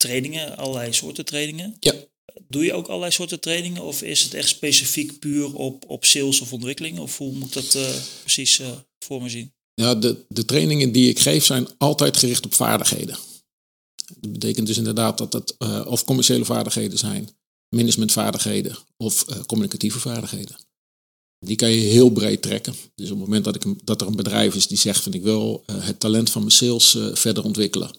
trainingen, 0.06 0.58
allerlei 0.58 0.94
soorten 0.94 1.26
trainingen. 1.26 1.76
Ja. 1.80 1.94
Doe 2.48 2.64
je 2.64 2.74
ook 2.74 2.88
allerlei 2.88 3.12
soorten 3.12 3.40
trainingen 3.40 3.82
of 3.82 4.02
is 4.02 4.24
het 4.24 4.34
echt 4.34 4.50
specifiek 4.50 5.20
puur 5.20 5.56
op, 5.56 5.84
op 5.88 6.06
sales 6.06 6.42
of 6.42 6.54
ontwikkeling? 6.54 7.00
Of 7.00 7.18
hoe 7.18 7.34
moet 7.34 7.48
ik 7.48 7.54
dat 7.54 7.76
eh, 7.76 7.96
precies 8.22 8.60
eh, 8.60 8.72
voor 9.00 9.22
me 9.22 9.30
zien? 9.30 9.54
Ja, 9.74 9.96
de, 9.96 10.26
de 10.30 10.46
trainingen 10.46 10.92
die 10.92 11.10
ik 11.10 11.20
geef 11.20 11.46
zijn 11.46 11.68
altijd 11.78 12.18
gericht 12.18 12.46
op 12.46 12.54
vaardigheden. 12.54 13.18
Dat 14.20 14.32
betekent 14.32 14.68
dus 14.68 14.78
inderdaad 14.78 15.18
dat 15.18 15.34
het 15.34 15.56
eh, 15.58 15.86
of 15.88 16.04
commerciële 16.04 16.46
vaardigheden 16.46 16.98
zijn, 16.98 17.30
managementvaardigheden 17.76 18.78
of 18.98 19.26
communicatieve 19.46 20.00
vaardigheden. 20.00 20.56
Die 21.40 21.56
kan 21.56 21.70
je 21.70 21.80
heel 21.80 22.10
breed 22.10 22.42
trekken. 22.42 22.76
Dus 22.96 23.12
op 23.12 23.18
het 23.18 23.26
moment 23.28 23.44
dat, 23.46 23.56
ik, 23.56 23.64
dat 23.84 24.02
er 24.02 24.08
een 24.08 24.16
bedrijf 24.16 24.56
is 24.56 24.68
die 24.68 24.78
zegt 24.78 25.04
van 25.04 25.14
ik 25.14 25.24
wil 25.24 25.64
het 25.72 26.00
talent 26.00 26.30
van 26.30 26.42
mijn 26.42 26.54
sales 26.54 26.98
verder 27.14 27.44
ontwikkelen, 27.44 27.92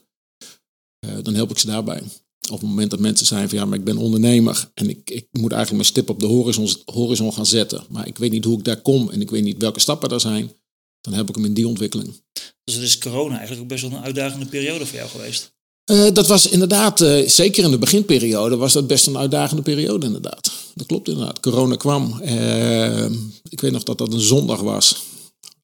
dan 1.22 1.34
help 1.34 1.50
ik 1.50 1.58
ze 1.58 1.66
daarbij. 1.66 2.02
Op 2.50 2.60
het 2.60 2.68
moment 2.68 2.90
dat 2.90 3.00
mensen 3.00 3.26
zijn 3.26 3.48
van 3.48 3.58
ja, 3.58 3.64
maar 3.64 3.78
ik 3.78 3.84
ben 3.84 3.96
ondernemer 3.96 4.70
en 4.74 4.88
ik, 4.88 5.10
ik 5.10 5.26
moet 5.30 5.52
eigenlijk 5.52 5.72
mijn 5.72 5.84
stip 5.84 6.10
op 6.10 6.20
de 6.20 6.26
horizon, 6.26 6.68
horizon 6.84 7.32
gaan 7.32 7.46
zetten, 7.46 7.84
maar 7.88 8.06
ik 8.06 8.18
weet 8.18 8.30
niet 8.30 8.44
hoe 8.44 8.58
ik 8.58 8.64
daar 8.64 8.80
kom 8.80 9.10
en 9.10 9.20
ik 9.20 9.30
weet 9.30 9.42
niet 9.42 9.58
welke 9.58 9.80
stappen 9.80 10.08
daar 10.08 10.20
zijn, 10.20 10.52
dan 11.00 11.12
heb 11.12 11.28
ik 11.28 11.34
hem 11.34 11.44
in 11.44 11.54
die 11.54 11.68
ontwikkeling. 11.68 12.20
Dus 12.64 12.74
het 12.74 12.84
is 12.84 12.98
corona 12.98 13.30
eigenlijk 13.38 13.62
ook 13.62 13.68
best 13.68 13.82
wel 13.82 13.98
een 13.98 14.04
uitdagende 14.04 14.46
periode 14.46 14.86
voor 14.86 14.96
jou 14.96 15.08
geweest. 15.10 15.54
Eh, 15.84 16.06
dat 16.12 16.26
was 16.26 16.48
inderdaad, 16.48 17.00
eh, 17.00 17.28
zeker 17.28 17.64
in 17.64 17.70
de 17.70 17.78
beginperiode, 17.78 18.56
was 18.56 18.72
dat 18.72 18.86
best 18.86 19.06
een 19.06 19.18
uitdagende 19.18 19.62
periode 19.62 20.06
inderdaad. 20.06 20.52
Dat 20.74 20.86
klopt 20.86 21.08
inderdaad. 21.08 21.40
Corona 21.40 21.76
kwam. 21.76 22.20
eh, 22.20 23.04
ik 23.48 23.60
weet 23.60 23.72
nog 23.72 23.82
dat 23.82 23.98
dat 23.98 24.12
een 24.12 24.20
zondag 24.20 24.60
was, 24.60 25.02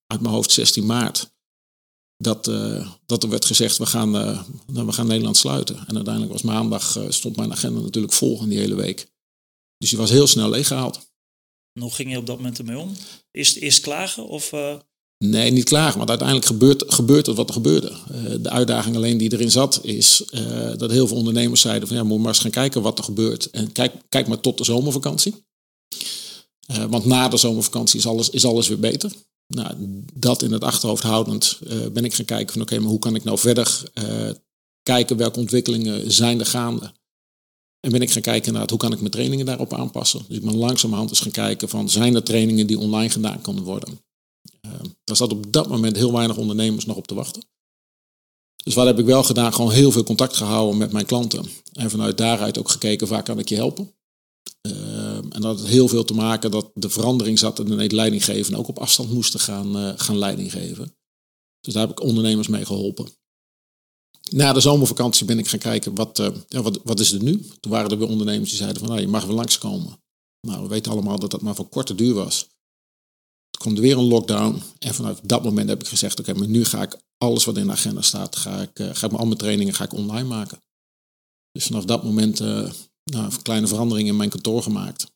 uit 0.07 0.21
mijn 0.21 0.35
hoofd 0.35 0.53
16 0.53 0.87
maart. 0.87 1.32
Dat, 2.23 2.49
eh, 2.49 2.89
dat 3.07 3.23
er 3.23 3.29
werd 3.29 3.45
gezegd, 3.45 3.79
we 3.79 3.87
gaan, 3.87 4.17
eh, 4.17 4.43
nou, 4.67 4.87
we 4.87 4.93
gaan 4.93 5.07
Nederland 5.07 5.37
sluiten. 5.37 5.77
En 5.87 5.95
uiteindelijk 5.95 6.33
was 6.33 6.43
maandag, 6.43 6.97
eh, 6.97 7.05
stond 7.09 7.37
mijn 7.37 7.53
agenda 7.53 7.81
natuurlijk 7.81 8.13
vol 8.13 8.43
in 8.43 8.49
die 8.49 8.59
hele 8.59 8.75
week. 8.75 9.07
Dus 9.79 9.91
die 9.91 9.99
was 9.99 10.11
heel 10.11 10.27
snel 10.27 10.51
leeggehaald. 10.51 11.01
En 11.73 11.83
hoe 11.83 11.93
ging 11.93 12.11
je 12.11 12.19
op 12.19 12.27
dat 12.27 12.37
moment 12.37 12.59
ermee 12.59 12.79
om? 12.79 12.93
Eerst, 13.31 13.57
eerst 13.57 13.81
klagen 13.81 14.27
of... 14.29 14.53
Nee, 15.19 15.51
niet 15.51 15.65
klagen, 15.65 15.97
want 15.97 16.09
uiteindelijk 16.09 16.49
gebeurt, 16.49 16.85
gebeurt 16.87 17.27
het 17.27 17.37
wat 17.37 17.49
er 17.49 17.55
gebeurde. 17.55 17.93
De 18.41 18.51
uitdaging 18.51 18.97
alleen 18.97 19.19
die 19.19 19.33
erin 19.33 19.51
zat, 19.51 19.81
is 19.83 20.25
dat 20.77 20.91
heel 20.91 21.07
veel 21.07 21.17
ondernemers 21.17 21.61
zeiden 21.61 21.89
van 21.89 21.97
ja, 21.97 22.03
moet 22.03 22.19
maar 22.19 22.29
eens 22.29 22.39
gaan 22.39 22.51
kijken 22.51 22.83
wat 22.83 22.99
er 22.99 23.05
gebeurt. 23.05 23.51
En 23.51 23.73
kijk, 23.73 23.95
kijk 24.09 24.27
maar 24.27 24.41
tot 24.41 24.59
de 24.59 24.65
zomervakantie. 24.65 25.35
Want 26.89 27.05
na 27.05 27.29
de 27.29 27.37
zomervakantie 27.37 27.99
is 27.99 28.07
alles, 28.07 28.31
is 28.31 28.45
alles 28.45 28.69
weer 28.69 28.81
beter. 28.81 29.13
Nou, 29.55 29.75
dat 30.15 30.43
in 30.43 30.53
het 30.53 30.65
achterhoofd 30.65 31.03
houdend 31.03 31.59
ben 31.93 32.05
ik 32.05 32.15
gaan 32.15 32.25
kijken 32.25 32.53
van 32.53 32.63
oké, 32.63 32.79
maar 32.79 32.91
hoe 32.91 32.99
kan 32.99 33.15
ik 33.15 33.25
nou 33.25 33.39
verder 33.39 33.83
kijken 34.83 35.17
welke 35.17 35.39
ontwikkelingen 35.39 36.13
zijn 36.13 36.41
er 36.41 36.47
gaande. 36.47 36.93
En 37.81 37.91
ben 37.91 38.01
ik 38.01 38.11
gaan 38.11 38.23
kijken 38.23 38.53
naar 38.53 38.69
hoe 38.69 38.79
kan 38.79 38.93
ik 38.93 38.99
mijn 38.99 39.11
trainingen 39.11 39.47
daarop 39.47 39.75
aanpassen. 39.75 40.25
Dus 40.29 40.37
ik 40.37 40.45
ben 40.45 40.57
langzamerhand 40.57 41.11
eens 41.11 41.21
gaan 41.21 41.31
kijken 41.31 41.69
van 41.69 41.89
zijn 41.89 42.15
er 42.15 42.23
trainingen 42.23 42.67
die 42.67 42.79
online 42.79 43.11
gedaan 43.11 43.41
kunnen 43.41 43.63
worden. 43.63 44.01
Uh, 44.67 44.73
daar 45.05 45.17
zat 45.17 45.33
op 45.33 45.53
dat 45.53 45.69
moment 45.69 45.97
heel 45.97 46.13
weinig 46.13 46.37
ondernemers 46.37 46.85
nog 46.85 46.97
op 46.97 47.07
te 47.07 47.15
wachten. 47.15 47.43
Dus 48.65 48.75
wat 48.75 48.87
heb 48.87 48.99
ik 48.99 49.05
wel 49.05 49.23
gedaan? 49.23 49.53
Gewoon 49.53 49.73
heel 49.73 49.93
veel 49.93 50.05
contact 50.05 50.37
gehouden 50.37 50.79
met 50.79 50.93
mijn 50.93 51.07
klanten. 51.07 51.45
En 51.73 51.91
vanuit 51.91 52.19
daaruit 52.19 52.59
ook 52.59 52.71
gekeken 52.71 53.09
waar 53.09 53.23
kan 53.23 53.39
ik 53.39 53.49
je 53.49 53.55
helpen. 53.55 53.93
Uh, 54.63 54.73
en 55.33 55.41
dat 55.41 55.61
had 55.61 55.69
heel 55.69 55.89
veel 55.89 56.05
te 56.05 56.15
maken 56.15 56.51
dat 56.51 56.71
de 56.75 56.91
verandering 56.91 57.39
zat 57.39 57.59
en 57.59 57.65
de 57.65 57.95
leidinggeven 57.95 58.55
ook 58.55 58.69
op 58.69 58.79
afstand 58.79 59.13
moesten 59.13 59.41
gaan, 59.41 59.77
uh, 59.77 59.93
gaan 59.97 60.19
leiding 60.19 60.53
geven. 60.53 60.97
Dus 61.61 61.73
daar 61.75 61.87
heb 61.87 61.99
ik 61.99 62.05
ondernemers 62.05 62.49
mee 62.49 62.65
geholpen. 62.65 63.09
Na 64.31 64.53
de 64.53 64.61
zomervakantie 64.61 65.27
ben 65.27 65.39
ik 65.39 65.49
gaan 65.49 65.59
kijken, 65.59 65.95
wat, 65.95 66.19
uh, 66.19 66.29
ja, 66.49 66.63
wat, 66.63 66.81
wat 66.85 67.01
is 67.01 67.13
er 67.13 67.23
nu? 67.23 67.47
Toen 67.61 67.71
waren 67.71 67.91
er 67.91 67.99
weer 67.99 68.09
ondernemers 68.09 68.49
die 68.49 68.59
zeiden 68.59 68.79
van, 68.79 68.89
nou, 68.89 69.01
je 69.01 69.09
mag 69.09 69.25
wel 69.25 69.35
langskomen. 69.35 70.01
Nou, 70.47 70.63
we 70.63 70.69
weten 70.69 70.93
allemaal 70.93 71.19
dat 71.19 71.31
dat 71.31 71.41
maar 71.41 71.55
van 71.55 71.69
korte 71.69 71.95
duur 71.95 72.15
was. 72.15 72.39
Toen 73.51 73.61
kwam 73.61 73.75
er 73.75 73.81
weer 73.81 73.99
een 73.99 74.09
lockdown. 74.09 74.63
En 74.79 74.95
vanuit 74.95 75.21
dat 75.23 75.45
moment 75.45 75.69
heb 75.69 75.81
ik 75.81 75.89
gezegd, 75.89 76.21
oké, 76.21 76.35
maar 76.35 76.49
nu 76.49 76.65
ga 76.65 76.83
ik 76.83 76.99
alles 77.19 77.45
wat 77.45 77.57
in 77.57 77.67
de 77.67 77.73
agenda 77.73 78.03
staat, 78.03 78.37
ga 78.37 78.61
ik, 78.61 78.79
uh, 78.79 78.91
ga 78.93 79.07
ik 79.07 79.13
al 79.13 79.27
mijn 79.27 79.39
trainingen 79.39 79.75
ga 79.75 79.85
ik 79.85 79.93
online 79.93 80.29
maken. 80.29 80.63
Dus 81.53 81.65
vanaf 81.65 81.85
dat 81.85 82.05
moment 82.05 82.39
nou, 82.39 83.25
een 83.25 83.43
kleine 83.43 83.67
veranderingen 83.67 84.11
in 84.11 84.17
mijn 84.17 84.31
kantoor 84.31 84.63
gemaakt. 84.63 85.12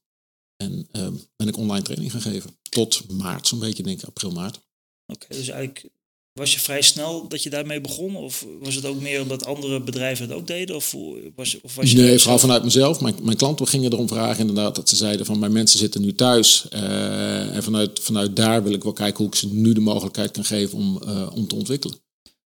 En 0.56 0.88
ben 1.36 1.48
ik 1.48 1.56
online 1.56 1.84
training 1.84 2.12
gaan 2.12 2.20
geven. 2.20 2.56
Tot 2.70 3.12
maart, 3.12 3.46
zo'n 3.46 3.58
beetje, 3.58 3.82
denk 3.82 4.00
ik, 4.00 4.06
april, 4.06 4.30
maart. 4.30 4.60
Oké, 5.06 5.26
dus 5.28 5.48
eigenlijk 5.48 5.90
was 6.38 6.52
je 6.52 6.60
vrij 6.60 6.82
snel 6.82 7.28
dat 7.28 7.42
je 7.42 7.50
daarmee 7.50 7.80
begon? 7.80 8.16
Of 8.16 8.46
was 8.60 8.74
het 8.74 8.84
ook 8.84 9.00
meer 9.00 9.20
omdat 9.20 9.46
andere 9.46 9.80
bedrijven 9.80 10.28
het 10.28 10.36
ook 10.36 10.46
deden? 10.46 10.76
Of 10.76 10.94
was, 11.34 11.60
of 11.60 11.74
was 11.74 11.90
je 11.90 11.96
nee, 11.96 12.18
vooral 12.18 12.38
vanuit 12.38 12.64
mezelf. 12.64 13.00
Mijn, 13.00 13.14
mijn 13.22 13.36
klanten 13.36 13.66
gingen 13.66 13.92
erom 13.92 14.08
vragen 14.08 14.40
inderdaad 14.40 14.74
dat 14.74 14.88
ze 14.88 14.96
zeiden 14.96 15.26
van 15.26 15.38
mijn 15.38 15.52
mensen 15.52 15.78
zitten 15.78 16.00
nu 16.00 16.14
thuis. 16.14 16.66
Uh, 16.72 17.56
en 17.56 17.62
vanuit, 17.62 18.00
vanuit 18.00 18.36
daar 18.36 18.62
wil 18.62 18.72
ik 18.72 18.82
wel 18.82 18.92
kijken 18.92 19.18
hoe 19.18 19.26
ik 19.26 19.34
ze 19.34 19.54
nu 19.54 19.72
de 19.72 19.80
mogelijkheid 19.80 20.30
kan 20.30 20.44
geven 20.44 20.78
om, 20.78 21.00
uh, 21.04 21.30
om 21.34 21.48
te 21.48 21.54
ontwikkelen. 21.54 21.98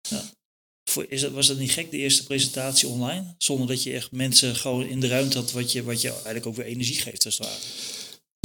Ja. 0.09 0.31
Is 1.09 1.31
was 1.31 1.47
dat 1.47 1.59
niet 1.59 1.71
gek, 1.71 1.91
de 1.91 1.97
eerste 1.97 2.25
presentatie 2.25 2.89
online? 2.89 3.35
Zonder 3.39 3.67
dat 3.67 3.83
je 3.83 3.93
echt 3.93 4.13
mensen 4.13 4.57
gewoon 4.57 4.87
in 4.87 5.01
de 5.01 5.09
ruimte 5.09 5.39
had 5.39 5.53
wat 5.53 5.73
je, 5.73 5.83
wat 5.83 6.01
je 6.01 6.09
eigenlijk 6.09 6.47
ook 6.47 6.57
weer 6.57 6.67
energie 6.67 7.01
geeft 7.01 7.25
als 7.25 7.39
het 7.39 7.47
ware. 7.47 7.59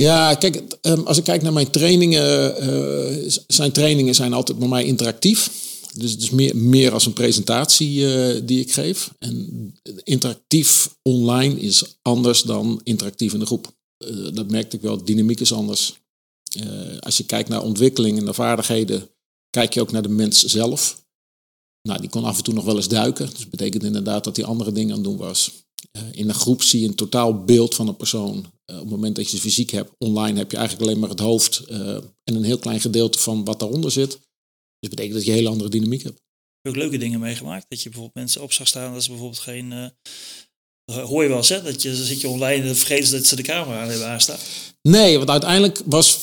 Ja, 0.02 0.36
kijk, 0.36 0.64
ehm, 0.82 1.02
als 1.02 1.18
ik 1.18 1.24
kijk 1.24 1.42
naar 1.42 1.54
mijn 1.54 1.70
trainingen, 1.70 2.64
uh, 2.64 3.32
zijn 3.48 3.72
trainingen 3.72 4.16
zijn 4.16 4.34
altijd 4.34 4.60
bij 4.60 4.68
mij 4.68 4.86
interactief. 4.86 5.52
Dus 5.94 6.18
is 6.18 6.30
meer, 6.30 6.56
meer 6.56 6.92
als 6.92 7.06
een 7.06 7.14
presentatie 7.14 8.00
uh, 8.00 8.42
die 8.44 8.60
ik 8.60 8.72
geef. 8.72 9.12
En 9.20 9.74
interactief 10.04 10.96
online 11.02 11.60
is 11.60 11.98
anders 12.02 12.42
dan 12.42 12.82
interactief 12.84 13.34
in 13.34 13.40
de 13.40 13.46
groep. 13.46 13.76
Uh, 14.06 14.28
dat 14.34 14.52
merkte 14.52 14.76
ik 14.76 14.82
wel, 14.82 15.04
dynamiek 15.04 15.40
is 15.40 15.54
anders. 15.54 15.94
als 17.00 17.18
je 17.18 17.26
kijkt 17.26 17.50
naar 17.50 17.64
ontwikkeling 17.64 18.18
en 18.18 18.24
naar 18.24 18.34
vaardigheden, 18.34 19.10
kijk 19.50 19.74
je 19.74 19.82
ook 19.82 19.92
naar 19.92 20.02
de 20.02 20.10
mens 20.10 20.44
zelf. 20.44 21.06
Nou, 21.88 22.00
die 22.00 22.10
kon 22.10 22.24
af 22.24 22.38
en 22.38 22.44
toe 22.44 22.54
nog 22.54 22.66
wel 22.66 22.76
eens 22.76 22.88
duiken. 22.88 23.30
Dus 23.30 23.40
dat 23.40 23.50
betekent 23.50 23.84
inderdaad 23.84 24.24
dat 24.24 24.36
hij 24.36 24.46
andere 24.46 24.72
dingen 24.72 24.90
aan 24.90 24.96
het 24.96 25.04
doen 25.04 25.18
was. 25.18 25.52
in 26.12 26.30
een 26.30 26.36
groep 26.36 26.64
zie 26.64 26.82
je 26.82 26.88
een 26.88 26.96
totaal 26.96 27.44
beeld 27.44 27.76
van 27.76 27.88
een 27.88 27.96
persoon. 27.96 28.36
Uh, 28.38 28.76
op 28.76 28.82
het 28.82 28.90
moment 28.90 29.16
dat 29.16 29.30
je 29.30 29.38
ze 29.38 29.42
fysiek 29.42 29.70
hebt, 29.72 29.92
online 29.98 30.38
heb 30.38 30.52
je 30.52 30.58
eigenlijk 30.58 30.88
alleen 30.88 31.00
maar 31.00 31.10
het 31.10 31.20
hoofd 31.20 31.64
uh, 31.70 31.96
en 32.24 32.36
een 32.36 32.44
heel 32.44 32.58
klein 32.58 32.80
gedeelte 32.80 33.20
van 33.20 33.44
wat 33.44 33.60
daaronder 33.60 33.92
zit. 33.92 34.10
Dus 34.10 34.20
dat 34.80 34.90
betekent 34.90 35.14
dat 35.14 35.26
je 35.26 35.32
een 35.32 35.38
hele 35.38 35.50
andere 35.50 35.70
dynamiek 35.70 36.04
hebt. 36.04 36.16
Heb 36.16 36.62
je 36.62 36.70
ook 36.70 36.76
leuke 36.76 36.98
dingen 36.98 37.20
meegemaakt? 37.20 37.66
Dat 37.70 37.82
je 37.82 37.90
bijvoorbeeld 37.90 38.16
mensen 38.16 38.42
op 38.42 38.54
zag 38.54 38.68
staan 38.68 38.94
dat 38.94 39.04
ze 39.04 39.10
bijvoorbeeld 39.10 39.40
geen. 39.40 39.92
Uh, 40.92 41.04
hoor 41.04 41.24
je 41.24 41.30
wel 41.30 41.38
eens, 41.38 41.50
hè? 41.50 41.62
Dat 41.62 41.82
je, 41.82 41.96
zit 41.96 42.22
je 42.22 42.28
online 42.28 42.68
en 42.68 42.76
vergeet 42.76 43.12
dat 43.12 43.26
ze 43.26 43.36
de 43.36 43.42
camera 43.42 43.82
aan 43.82 43.90
hebben 43.90 44.08
aanstaan. 44.08 44.38
Nee, 44.82 45.18
want 45.18 45.30
uiteindelijk 45.30 45.82
was. 45.86 46.18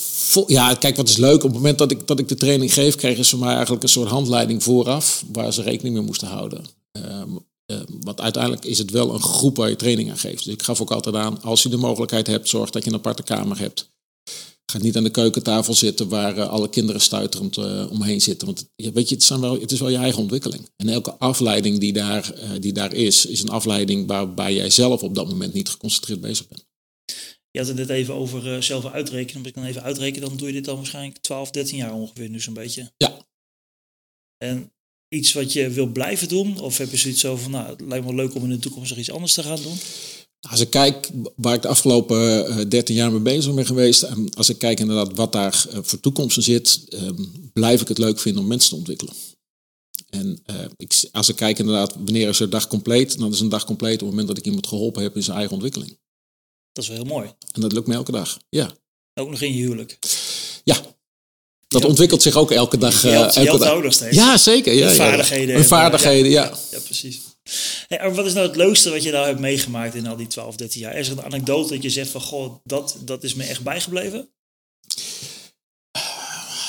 Ja, 0.47 0.73
kijk, 0.73 0.95
wat 0.95 1.09
is 1.09 1.17
leuk. 1.17 1.35
Op 1.35 1.41
het 1.41 1.53
moment 1.53 1.77
dat 1.77 1.91
ik, 1.91 2.07
dat 2.07 2.19
ik 2.19 2.27
de 2.27 2.35
training 2.35 2.73
geef, 2.73 2.95
kregen 2.95 3.25
ze 3.25 3.37
mij 3.37 3.53
eigenlijk 3.53 3.83
een 3.83 3.89
soort 3.89 4.09
handleiding 4.09 4.63
vooraf. 4.63 5.23
waar 5.31 5.53
ze 5.53 5.61
rekening 5.61 5.95
mee 5.95 6.05
moesten 6.05 6.27
houden. 6.27 6.65
Uh, 6.91 7.79
want 8.03 8.21
uiteindelijk 8.21 8.65
is 8.65 8.77
het 8.77 8.91
wel 8.91 9.13
een 9.13 9.21
groep 9.21 9.57
waar 9.57 9.69
je 9.69 9.75
training 9.75 10.09
aan 10.09 10.17
geeft. 10.17 10.43
Dus 10.43 10.53
ik 10.53 10.63
gaf 10.63 10.81
ook 10.81 10.91
altijd 10.91 11.15
aan, 11.15 11.41
als 11.41 11.63
je 11.63 11.69
de 11.69 11.77
mogelijkheid 11.77 12.27
hebt, 12.27 12.49
zorg 12.49 12.69
dat 12.69 12.83
je 12.83 12.89
een 12.89 12.95
aparte 12.95 13.23
kamer 13.23 13.59
hebt. 13.59 13.89
Niet 14.81 14.97
aan 14.97 15.03
de 15.03 15.09
keukentafel 15.09 15.73
zitten 15.73 16.09
waar 16.09 16.37
uh, 16.37 16.49
alle 16.49 16.69
kinderen 16.69 17.01
stuiterend 17.01 17.57
uh, 17.57 17.91
omheen 17.91 18.21
zitten. 18.21 18.47
Want 18.47 18.69
weet 18.75 19.09
je, 19.09 19.15
het, 19.15 19.23
zijn 19.23 19.39
wel, 19.39 19.59
het 19.59 19.71
is 19.71 19.79
wel 19.79 19.89
je 19.89 19.97
eigen 19.97 20.21
ontwikkeling. 20.21 20.69
En 20.75 20.89
elke 20.89 21.13
afleiding 21.13 21.79
die 21.79 21.93
daar, 21.93 22.33
die 22.59 22.73
daar 22.73 22.93
is, 22.93 23.25
is 23.25 23.41
een 23.41 23.49
afleiding 23.49 24.07
waarbij 24.07 24.53
jij 24.53 24.69
zelf 24.69 25.03
op 25.03 25.15
dat 25.15 25.27
moment 25.27 25.53
niet 25.53 25.69
geconcentreerd 25.69 26.21
bezig 26.21 26.47
bent. 26.47 26.65
Je 27.51 27.59
had 27.59 27.67
het 27.67 27.77
net 27.77 27.89
even 27.89 28.13
over 28.13 28.63
zelf 28.63 28.85
uitrekenen. 28.85 29.37
Als 29.37 29.47
ik 29.47 29.55
dan 29.55 29.63
even 29.63 29.83
uitreken, 29.83 30.21
dan 30.21 30.37
doe 30.37 30.47
je 30.47 30.53
dit 30.53 30.65
dan 30.65 30.75
waarschijnlijk 30.75 31.17
12, 31.17 31.51
13 31.51 31.77
jaar 31.77 31.93
ongeveer 31.93 32.29
nu 32.29 32.39
zo'n 32.39 32.53
beetje. 32.53 32.91
Ja. 32.97 33.27
En 34.37 34.73
iets 35.07 35.33
wat 35.33 35.53
je 35.53 35.69
wil 35.69 35.87
blijven 35.87 36.27
doen? 36.27 36.59
Of 36.59 36.77
heb 36.77 36.91
je 36.91 36.97
zoiets 36.97 37.19
zo 37.19 37.35
van, 37.35 37.51
nou, 37.51 37.69
het 37.69 37.81
lijkt 37.81 38.05
me 38.05 38.15
leuk 38.15 38.35
om 38.35 38.43
in 38.43 38.49
de 38.49 38.59
toekomst 38.59 38.89
nog 38.89 38.99
iets 38.99 39.11
anders 39.11 39.33
te 39.33 39.43
gaan 39.43 39.61
doen? 39.61 39.77
Als 40.49 40.59
ik 40.59 40.69
kijk 40.69 41.09
waar 41.35 41.53
ik 41.53 41.61
de 41.61 41.67
afgelopen 41.67 42.17
uh, 42.17 42.61
eh, 42.61 42.69
13 42.69 42.95
jaar 42.95 43.11
mee 43.11 43.19
bezig 43.19 43.53
ben 43.53 43.65
geweest, 43.65 44.03
en 44.03 44.33
als 44.33 44.49
ik 44.49 44.57
kijk 44.57 44.79
inderdaad 44.79 45.15
wat 45.15 45.31
daar 45.31 45.65
uh, 45.73 45.79
voor 45.81 45.99
toekomst 45.99 46.37
in 46.37 46.43
zit, 46.43 46.85
uh, 46.89 47.09
blijf 47.53 47.81
ik 47.81 47.87
het 47.87 47.97
leuk 47.97 48.19
vinden 48.19 48.41
om 48.41 48.47
mensen 48.47 48.69
te 48.69 48.75
ontwikkelen. 48.75 49.13
En 50.09 50.39
eh, 50.45 50.55
ik, 50.77 51.09
als 51.11 51.29
ik 51.29 51.35
kijk 51.35 51.59
inderdaad, 51.59 51.93
wanneer 51.93 52.29
is 52.29 52.39
er 52.39 52.49
dag 52.49 52.67
compleet, 52.67 53.17
dan 53.19 53.31
is 53.31 53.39
een 53.39 53.49
dag 53.49 53.65
compleet 53.65 53.93
op 53.93 53.99
het 53.99 54.09
moment 54.09 54.27
dat 54.27 54.37
ik 54.37 54.45
iemand 54.45 54.67
geholpen 54.67 55.03
heb 55.03 55.15
in 55.15 55.23
zijn 55.23 55.37
eigen 55.37 55.53
ontwikkeling. 55.53 55.97
Dat 56.71 56.83
is 56.83 56.89
wel 56.89 56.97
heel 56.97 57.07
mooi. 57.07 57.33
En 57.51 57.61
dat 57.61 57.71
lukt 57.71 57.87
me 57.87 57.93
elke 57.93 58.11
dag, 58.11 58.39
ja. 58.49 58.73
Ook 59.13 59.29
nog 59.29 59.41
in 59.41 59.53
je 59.53 59.63
huwelijk? 59.63 59.99
Ja, 60.63 60.81
dat 61.67 61.85
ontwikkelt 61.85 62.21
zich 62.21 62.35
ook 62.35 62.51
elke 62.51 62.77
dag. 62.77 63.01
Je 63.01 63.07
helpt, 63.07 63.35
elke 63.35 63.81
dag. 63.81 63.93
steeds. 63.93 64.15
Ja, 64.15 64.37
zeker. 64.37 64.73
Ja, 64.73 64.91
vaardigheden. 64.91 65.55
En 65.55 65.65
vaardigheden, 65.65 66.31
ja. 66.31 66.43
Ja, 66.43 66.57
ja 66.71 66.79
precies. 66.79 67.21
Wat 67.87 68.25
is 68.25 68.33
nou 68.33 68.47
het 68.47 68.55
leukste 68.55 68.89
wat 68.89 69.03
je 69.03 69.11
nou 69.11 69.25
hebt 69.25 69.39
meegemaakt 69.39 69.95
in 69.95 70.07
al 70.07 70.15
die 70.15 70.27
12, 70.27 70.55
13 70.55 70.81
jaar? 70.81 70.95
Is 70.95 71.09
er 71.09 71.17
een 71.17 71.23
anekdote 71.23 71.73
dat 71.73 71.83
je 71.83 71.89
zegt 71.89 72.09
van, 72.09 72.21
goh, 72.21 72.55
dat, 72.63 72.97
dat 72.99 73.23
is 73.23 73.33
me 73.33 73.43
echt 73.43 73.63
bijgebleven? 73.63 74.29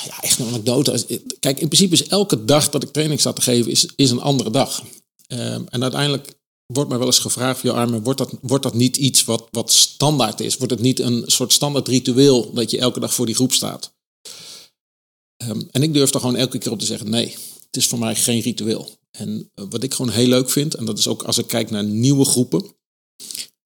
Ja, 0.05 0.21
echt 0.21 0.39
een 0.39 0.47
anekdote. 0.47 1.05
Kijk, 1.41 1.61
in 1.61 1.69
principe 1.69 1.95
is 1.95 2.07
elke 2.07 2.45
dag 2.45 2.71
dat 2.71 2.83
ik 2.83 2.93
training 2.93 3.21
sta 3.21 3.33
te 3.33 3.43
geven, 3.43 3.71
is, 3.71 3.89
is 3.97 4.11
een 4.11 4.21
andere 4.21 4.51
dag. 4.51 4.83
Um, 5.29 5.67
en 5.69 5.83
uiteindelijk 5.83 6.35
wordt 6.67 6.89
mij 6.89 6.99
wel 6.99 7.07
eens 7.07 7.19
gevraagd, 7.19 7.63
je 7.63 7.73
armen, 7.73 8.03
wordt 8.03 8.19
dat, 8.19 8.33
wordt 8.41 8.65
dat 8.65 8.75
niet 8.75 8.97
iets 8.97 9.25
wat, 9.25 9.49
wat 9.51 9.73
standaard 9.73 10.41
is? 10.41 10.57
Wordt 10.57 10.73
het 10.73 10.83
niet 10.83 11.01
een 11.01 11.23
soort 11.27 11.53
standaard 11.53 11.89
ritueel 11.89 12.53
dat 12.53 12.71
je 12.71 12.79
elke 12.79 13.01
dag 13.01 13.15
voor 13.15 13.27
die 13.27 13.35
groep 13.35 13.53
staat? 13.53 13.95
Um, 15.49 15.69
en 15.71 15.83
ik 15.83 15.95
durf 15.95 16.15
er 16.15 16.21
gewoon 16.21 16.37
elke 16.37 16.59
keer 16.59 16.73
op 16.73 16.79
te 16.79 16.87
zeggen: 16.87 17.11
nee, 17.11 17.35
het 17.67 17.77
is 17.77 17.87
voor 17.87 17.99
mij 17.99 18.15
geen 18.15 18.41
ritueel. 18.41 18.99
En 19.17 19.51
uh, 19.55 19.65
wat 19.69 19.83
ik 19.83 19.95
gewoon 19.95 20.13
heel 20.13 20.29
leuk 20.29 20.51
vind, 20.51 20.75
en 20.75 20.85
dat 20.85 20.99
is 20.99 21.09
ook 21.09 21.23
als 21.23 21.39
ik 21.39 21.47
kijk 21.47 21.71
naar 21.71 21.85
nieuwe 21.85 22.25
groepen. 22.25 22.75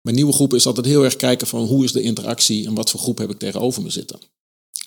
Mijn 0.01 0.17
nieuwe 0.17 0.33
groep 0.33 0.55
is 0.55 0.67
altijd 0.67 0.87
heel 0.87 1.05
erg 1.05 1.17
kijken 1.17 1.47
van 1.47 1.67
hoe 1.67 1.85
is 1.85 1.93
de 1.93 2.03
interactie 2.03 2.67
en 2.67 2.75
wat 2.75 2.91
voor 2.91 3.01
groep 3.01 3.19
heb 3.19 3.31
ik 3.31 3.39
tegenover 3.39 3.83
me 3.83 3.91
zitten. 3.91 4.21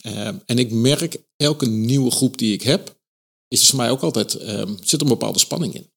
Um, 0.06 0.42
en 0.46 0.58
ik 0.60 0.72
merk 0.72 1.22
elke 1.36 1.66
nieuwe 1.66 2.12
groep 2.12 2.38
die 2.38 2.54
ik 2.54 2.62
heb, 2.62 3.00
is 3.48 3.62
er 3.62 3.68
voor 3.68 3.78
mij 3.78 3.92
ook 3.92 4.02
altijd 4.02 4.42
um, 4.50 4.78
zit 4.84 5.02
een 5.02 5.08
bepaalde 5.08 5.40
spanning 5.40 5.74
in. 5.74 5.92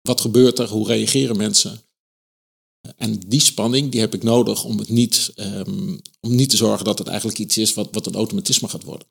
Wat 0.00 0.20
gebeurt 0.20 0.58
er? 0.58 0.68
Hoe 0.68 0.86
reageren 0.86 1.36
mensen? 1.36 1.80
En 2.96 3.18
die 3.18 3.40
spanning 3.40 3.90
die 3.90 4.00
heb 4.00 4.14
ik 4.14 4.22
nodig 4.22 4.64
om 4.64 4.78
het 4.78 4.88
niet, 4.88 5.32
um, 5.36 6.00
om 6.20 6.34
niet 6.34 6.50
te 6.50 6.56
zorgen 6.56 6.84
dat 6.84 6.98
het 6.98 7.08
eigenlijk 7.08 7.38
iets 7.38 7.58
is 7.58 7.74
wat, 7.74 7.88
wat 7.92 8.06
een 8.06 8.14
automatisme 8.14 8.68
gaat 8.68 8.82
worden. 8.82 9.08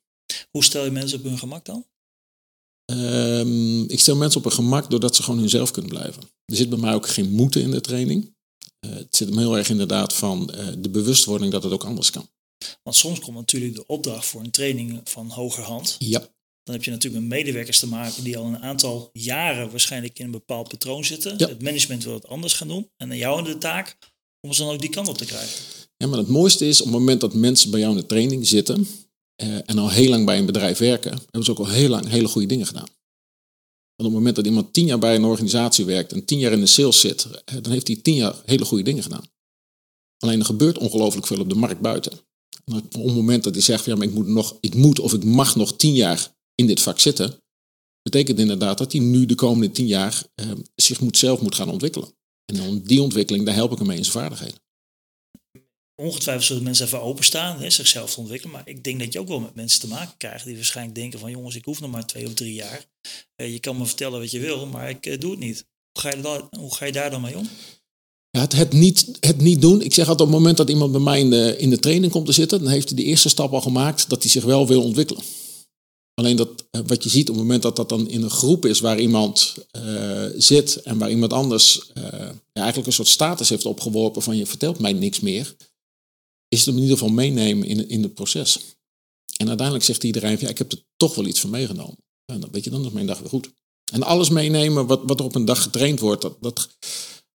Hoe 0.51 0.63
stel 0.63 0.85
je 0.85 0.91
mensen 0.91 1.17
op 1.17 1.23
hun 1.23 1.37
gemak 1.37 1.65
dan? 1.65 1.85
Um, 2.91 3.89
ik 3.89 3.99
stel 3.99 4.15
mensen 4.15 4.39
op 4.39 4.45
hun 4.45 4.53
gemak 4.53 4.89
doordat 4.89 5.15
ze 5.15 5.23
gewoon 5.23 5.39
hunzelf 5.39 5.71
kunnen 5.71 5.91
blijven. 5.91 6.23
Er 6.45 6.55
zit 6.55 6.69
bij 6.69 6.79
mij 6.79 6.93
ook 6.93 7.07
geen 7.07 7.31
moeten 7.31 7.61
in 7.61 7.71
de 7.71 7.81
training. 7.81 8.33
Uh, 8.85 8.95
het 8.95 9.15
zit 9.15 9.29
hem 9.29 9.37
heel 9.37 9.57
erg 9.57 9.69
inderdaad 9.69 10.13
van 10.13 10.51
uh, 10.55 10.67
de 10.77 10.89
bewustwording 10.89 11.51
dat 11.51 11.63
het 11.63 11.73
ook 11.73 11.83
anders 11.83 12.09
kan. 12.09 12.29
Want 12.83 12.95
soms 12.95 13.19
komt 13.19 13.35
natuurlijk 13.35 13.75
de 13.75 13.85
opdracht 13.85 14.25
voor 14.25 14.41
een 14.41 14.51
training 14.51 15.01
van 15.03 15.29
hogerhand. 15.29 15.95
Ja. 15.99 16.19
Dan 16.63 16.75
heb 16.75 16.83
je 16.83 16.91
natuurlijk 16.91 17.23
met 17.23 17.31
medewerkers 17.31 17.79
te 17.79 17.87
maken 17.87 18.23
die 18.23 18.37
al 18.37 18.45
een 18.45 18.61
aantal 18.61 19.09
jaren 19.13 19.69
waarschijnlijk 19.69 20.19
in 20.19 20.25
een 20.25 20.31
bepaald 20.31 20.67
patroon 20.67 21.05
zitten. 21.05 21.33
Ja. 21.37 21.47
Het 21.47 21.61
management 21.61 22.03
wil 22.03 22.13
het 22.13 22.27
anders 22.27 22.53
gaan 22.53 22.67
doen. 22.67 22.89
En 22.97 23.11
aan 23.11 23.17
jou 23.17 23.43
de 23.43 23.57
taak 23.57 23.97
om 24.41 24.53
ze 24.53 24.61
dan 24.61 24.73
ook 24.73 24.81
die 24.81 24.89
kant 24.89 25.07
op 25.07 25.17
te 25.17 25.25
krijgen. 25.25 25.59
Ja, 25.97 26.07
maar 26.07 26.17
het 26.17 26.27
mooiste 26.27 26.67
is 26.67 26.79
op 26.81 26.87
het 26.87 26.95
moment 26.95 27.21
dat 27.21 27.33
mensen 27.33 27.71
bij 27.71 27.79
jou 27.79 27.91
in 27.91 27.99
de 27.99 28.05
training 28.05 28.47
zitten, 28.47 28.87
eh, 29.35 29.69
en 29.69 29.77
al 29.77 29.89
heel 29.89 30.09
lang 30.09 30.25
bij 30.25 30.37
een 30.37 30.45
bedrijf 30.45 30.77
werken, 30.77 31.11
hebben 31.11 31.43
ze 31.43 31.51
ook 31.51 31.57
al 31.57 31.67
heel 31.67 31.89
lang 31.89 32.07
hele 32.07 32.27
goede 32.27 32.47
dingen 32.47 32.65
gedaan. 32.65 32.87
Want 33.95 34.09
op 34.09 34.13
het 34.13 34.13
moment 34.13 34.35
dat 34.35 34.45
iemand 34.45 34.73
tien 34.73 34.85
jaar 34.85 34.99
bij 34.99 35.15
een 35.15 35.23
organisatie 35.23 35.85
werkt 35.85 36.11
en 36.11 36.25
tien 36.25 36.39
jaar 36.39 36.51
in 36.51 36.59
de 36.59 36.65
sales 36.65 36.99
zit, 36.99 37.27
eh, 37.45 37.55
dan 37.61 37.71
heeft 37.71 37.87
hij 37.87 37.95
tien 37.95 38.15
jaar 38.15 38.41
hele 38.45 38.65
goede 38.65 38.83
dingen 38.83 39.03
gedaan. 39.03 39.23
Alleen 40.17 40.39
er 40.39 40.45
gebeurt 40.45 40.77
ongelooflijk 40.77 41.27
veel 41.27 41.39
op 41.39 41.49
de 41.49 41.55
markt 41.55 41.81
buiten. 41.81 42.11
En 42.65 42.75
op 42.75 42.93
het 42.93 43.15
moment 43.15 43.43
dat 43.43 43.53
hij 43.53 43.63
zegt, 43.63 43.85
ja, 43.85 43.95
maar 43.95 44.07
ik 44.07 44.13
moet, 44.13 44.27
nog, 44.27 44.57
ik 44.59 44.75
moet 44.75 44.99
of 44.99 45.13
ik 45.13 45.23
mag 45.23 45.55
nog 45.55 45.75
tien 45.75 45.93
jaar 45.93 46.33
in 46.55 46.67
dit 46.67 46.79
vak 46.79 46.99
zitten, 46.99 47.39
betekent 48.01 48.39
inderdaad 48.39 48.77
dat 48.77 48.91
hij 48.91 49.01
nu 49.01 49.25
de 49.25 49.35
komende 49.35 49.71
tien 49.71 49.87
jaar 49.87 50.23
eh, 50.35 50.51
zich 50.75 51.01
moet, 51.01 51.17
zelf 51.17 51.41
moet 51.41 51.55
gaan 51.55 51.69
ontwikkelen. 51.69 52.13
En 52.45 52.55
dan 52.55 52.81
die 52.83 53.01
ontwikkeling, 53.01 53.45
daar 53.45 53.55
help 53.55 53.71
ik 53.71 53.77
hem 53.77 53.87
mee 53.87 53.97
in 53.97 54.05
zijn 54.05 54.17
vaardigheden. 54.17 54.59
Ongetwijfeld 56.01 56.45
zullen 56.45 56.63
mensen 56.63 56.85
even 56.85 57.01
openstaan, 57.01 57.59
hè, 57.59 57.69
zichzelf 57.69 58.13
te 58.13 58.19
ontwikkelen. 58.19 58.53
Maar 58.53 58.67
ik 58.67 58.83
denk 58.83 58.99
dat 58.99 59.13
je 59.13 59.19
ook 59.19 59.27
wel 59.27 59.39
met 59.39 59.55
mensen 59.55 59.79
te 59.79 59.87
maken 59.87 60.17
krijgt 60.17 60.45
die 60.45 60.55
waarschijnlijk 60.55 60.95
denken 60.95 61.19
van 61.19 61.31
jongens, 61.31 61.55
ik 61.55 61.65
hoef 61.65 61.79
nog 61.79 61.91
maar 61.91 62.05
twee 62.05 62.25
of 62.25 62.33
drie 62.33 62.53
jaar. 62.53 62.85
Uh, 63.41 63.51
je 63.51 63.59
kan 63.59 63.77
me 63.77 63.85
vertellen 63.85 64.19
wat 64.19 64.31
je 64.31 64.39
wil, 64.39 64.65
maar 64.65 64.89
ik 64.89 65.05
uh, 65.05 65.19
doe 65.19 65.31
het 65.31 65.39
niet. 65.39 65.65
Hoe 65.91 66.01
ga, 66.01 66.09
je 66.09 66.57
hoe 66.59 66.75
ga 66.75 66.85
je 66.85 66.91
daar 66.91 67.09
dan 67.09 67.21
mee 67.21 67.37
om? 67.37 67.49
Ja, 68.29 68.41
het, 68.41 68.53
het, 68.53 68.73
niet, 68.73 69.17
het 69.19 69.41
niet 69.41 69.61
doen. 69.61 69.81
Ik 69.81 69.93
zeg 69.93 70.07
altijd 70.07 70.27
op 70.27 70.33
het 70.33 70.37
moment 70.43 70.57
dat 70.57 70.69
iemand 70.69 70.91
bij 70.91 71.01
mij 71.01 71.19
in 71.19 71.29
de, 71.29 71.57
in 71.57 71.69
de 71.69 71.79
training 71.79 72.11
komt 72.11 72.25
te 72.25 72.31
zitten, 72.31 72.59
dan 72.59 72.71
heeft 72.71 72.87
hij 72.89 72.97
de 72.97 73.03
eerste 73.03 73.29
stap 73.29 73.53
al 73.53 73.61
gemaakt 73.61 74.09
dat 74.09 74.21
hij 74.21 74.31
zich 74.31 74.43
wel 74.43 74.67
wil 74.67 74.83
ontwikkelen. 74.83 75.23
Alleen 76.13 76.35
dat, 76.35 76.65
eh, 76.71 76.81
wat 76.85 77.03
je 77.03 77.09
ziet 77.09 77.29
op 77.29 77.35
het 77.35 77.43
moment 77.43 77.61
dat 77.61 77.75
dat 77.75 77.89
dan 77.89 78.09
in 78.09 78.21
een 78.21 78.29
groep 78.29 78.65
is 78.65 78.79
waar 78.79 78.99
iemand 78.99 79.55
zit 80.37 80.75
en 80.75 80.97
waar 80.97 81.09
iemand 81.09 81.33
anders 81.33 81.91
ja, 81.93 82.33
eigenlijk 82.53 82.87
een 82.87 82.93
soort 82.93 83.07
status 83.07 83.49
heeft 83.49 83.65
opgeworpen 83.65 84.21
van 84.21 84.37
je 84.37 84.45
vertelt 84.45 84.79
mij 84.79 84.93
niks 84.93 85.19
meer, 85.19 85.55
is 86.47 86.57
het 86.57 86.67
hem 86.67 86.75
in 86.75 86.81
ieder 86.81 86.97
geval 86.97 87.13
meenemen 87.13 87.67
in, 87.67 87.89
in 87.89 88.03
het 88.03 88.13
proces. 88.13 88.59
En 89.37 89.47
uiteindelijk 89.47 89.85
zegt 89.85 90.03
iedereen, 90.03 90.37
ja, 90.39 90.49
ik 90.49 90.57
heb 90.57 90.71
er 90.71 90.83
toch 90.95 91.15
wel 91.15 91.25
iets 91.25 91.39
van 91.39 91.49
meegenomen. 91.49 91.97
En 92.25 92.39
dan 92.39 92.51
weet 92.51 92.63
je, 92.63 92.69
dan 92.69 92.85
is 92.85 92.91
mijn 92.91 93.05
dag 93.05 93.19
weer 93.19 93.29
goed. 93.29 93.49
En 93.91 94.03
alles 94.03 94.29
meenemen 94.29 94.87
wat, 94.87 95.01
wat 95.03 95.19
er 95.19 95.25
op 95.25 95.35
een 95.35 95.45
dag 95.45 95.61
getraind 95.61 95.99
wordt, 95.99 96.21
dat, 96.21 96.37
dat, 96.41 96.69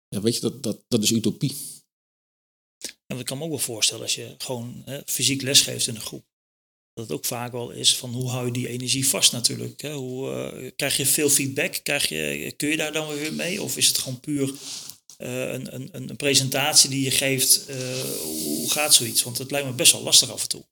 ja, 0.09 0.21
weet 0.21 0.35
je, 0.35 0.41
dat, 0.41 0.63
dat, 0.63 0.85
dat 0.89 1.03
is 1.03 1.11
utopie. 1.11 1.57
En 3.07 3.19
ik 3.19 3.25
kan 3.25 3.39
me 3.39 3.45
ook 3.45 3.51
wel 3.51 3.59
voorstellen 3.59 4.03
als 4.03 4.15
je 4.15 4.35
gewoon 4.39 4.83
hè, 4.85 5.01
fysiek 5.05 5.43
lesgeeft 5.43 5.87
in 5.87 5.95
een 5.95 6.01
groep. 6.01 6.25
Dat 6.93 7.09
het 7.09 7.17
ook 7.17 7.25
vaak 7.25 7.53
wel 7.53 7.71
is 7.71 7.97
van 7.97 8.13
hoe 8.13 8.29
hou 8.29 8.47
je 8.47 8.53
die 8.53 8.69
energie 8.69 9.09
vast 9.09 9.33
natuurlijk. 9.33 9.81
Hè? 9.81 9.93
Hoe, 9.93 10.53
uh, 10.61 10.71
krijg 10.77 10.97
je 10.97 11.07
veel 11.07 11.29
feedback? 11.29 11.81
Krijg 11.83 12.09
je, 12.09 12.53
kun 12.57 12.69
je 12.69 12.77
daar 12.77 12.93
dan 12.93 13.15
weer 13.15 13.33
mee? 13.33 13.63
Of 13.63 13.77
is 13.77 13.87
het 13.87 13.99
gewoon 13.99 14.21
puur 14.21 14.55
uh, 15.23 15.53
een, 15.53 15.75
een, 15.75 15.89
een, 15.93 16.17
presentatie 16.17 16.91
die 16.91 17.05
je 17.05 17.11
geeft? 17.11 17.65
Uh, 17.69 17.77
hoe 18.23 18.71
gaat 18.71 18.95
zoiets? 18.95 19.23
Want 19.23 19.39
het 19.39 19.51
lijkt 19.51 19.67
me 19.67 19.73
best 19.73 19.93
wel 19.93 20.03
lastig 20.03 20.33
af 20.33 20.43
en 20.43 20.49
toe. 20.49 20.65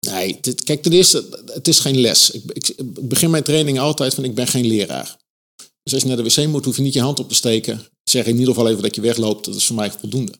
Nee, 0.00 0.38
dit, 0.40 0.64
kijk, 0.64 0.82
ten 0.82 0.92
eerste, 0.92 1.42
het 1.46 1.68
is 1.68 1.78
geen 1.78 2.00
les. 2.00 2.30
Ik, 2.30 2.42
ik, 2.52 2.74
begin 3.08 3.30
mijn 3.30 3.42
training 3.42 3.78
altijd 3.78 4.14
van 4.14 4.24
ik 4.24 4.34
ben 4.34 4.46
geen 4.46 4.66
leraar. 4.66 5.16
Dus 5.82 5.92
als 5.92 6.02
je 6.02 6.08
naar 6.08 6.16
de 6.16 6.22
wc 6.22 6.46
moet, 6.46 6.64
hoef 6.64 6.76
je 6.76 6.82
niet 6.82 6.94
je 6.94 7.00
hand 7.00 7.20
op 7.20 7.28
te 7.28 7.34
steken. 7.34 7.86
Zeg 8.04 8.26
in 8.26 8.38
ieder 8.38 8.54
geval 8.54 8.70
even 8.70 8.82
dat 8.82 8.94
je 8.94 9.00
wegloopt. 9.00 9.44
Dat 9.44 9.54
is 9.54 9.64
voor 9.64 9.76
mij 9.76 9.90
voldoende. 9.90 10.32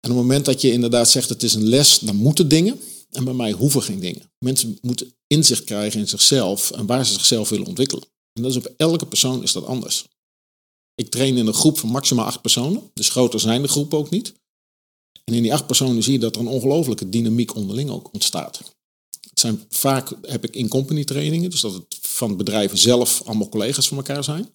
En 0.00 0.10
op 0.10 0.16
het 0.16 0.26
moment 0.26 0.44
dat 0.44 0.60
je 0.60 0.72
inderdaad 0.72 1.10
zegt 1.10 1.28
het 1.28 1.42
is 1.42 1.54
een 1.54 1.68
les, 1.68 1.98
dan 1.98 2.16
moeten 2.16 2.48
dingen. 2.48 2.80
En 3.10 3.24
bij 3.24 3.34
mij 3.34 3.52
hoeven 3.52 3.82
geen 3.82 4.00
dingen. 4.00 4.32
Mensen 4.38 4.78
moeten 4.80 5.14
inzicht 5.26 5.64
krijgen 5.64 6.00
in 6.00 6.08
zichzelf 6.08 6.70
en 6.70 6.86
waar 6.86 7.06
ze 7.06 7.12
zichzelf 7.12 7.48
willen 7.48 7.66
ontwikkelen. 7.66 8.04
En 8.32 8.42
dat 8.42 8.50
is 8.50 8.56
op 8.56 8.74
elke 8.76 9.06
persoon 9.06 9.42
is 9.42 9.52
dat 9.52 9.66
anders. 9.66 10.04
Ik 11.00 11.10
train 11.10 11.36
in 11.36 11.46
een 11.46 11.54
groep 11.54 11.78
van 11.78 11.88
maximaal 11.88 12.26
acht 12.26 12.40
personen. 12.40 12.90
Dus 12.94 13.08
groter 13.08 13.40
zijn 13.40 13.62
de 13.62 13.68
groepen 13.68 13.98
ook 13.98 14.10
niet. 14.10 14.32
En 15.24 15.34
in 15.34 15.42
die 15.42 15.52
acht 15.52 15.66
personen 15.66 16.02
zie 16.02 16.12
je 16.12 16.18
dat 16.18 16.34
er 16.34 16.40
een 16.40 16.46
ongelofelijke 16.46 17.08
dynamiek 17.08 17.54
onderling 17.54 17.90
ook 17.90 18.12
ontstaat. 18.12 18.58
Het 19.30 19.40
zijn 19.40 19.64
vaak, 19.68 20.12
heb 20.22 20.44
ik 20.44 20.56
in-company 20.56 21.04
trainingen, 21.04 21.50
dus 21.50 21.60
dat 21.60 21.72
het 21.72 21.98
van 22.00 22.36
bedrijven 22.36 22.78
zelf 22.78 23.22
allemaal 23.24 23.48
collega's 23.48 23.88
van 23.88 23.96
elkaar 23.96 24.24
zijn. 24.24 24.54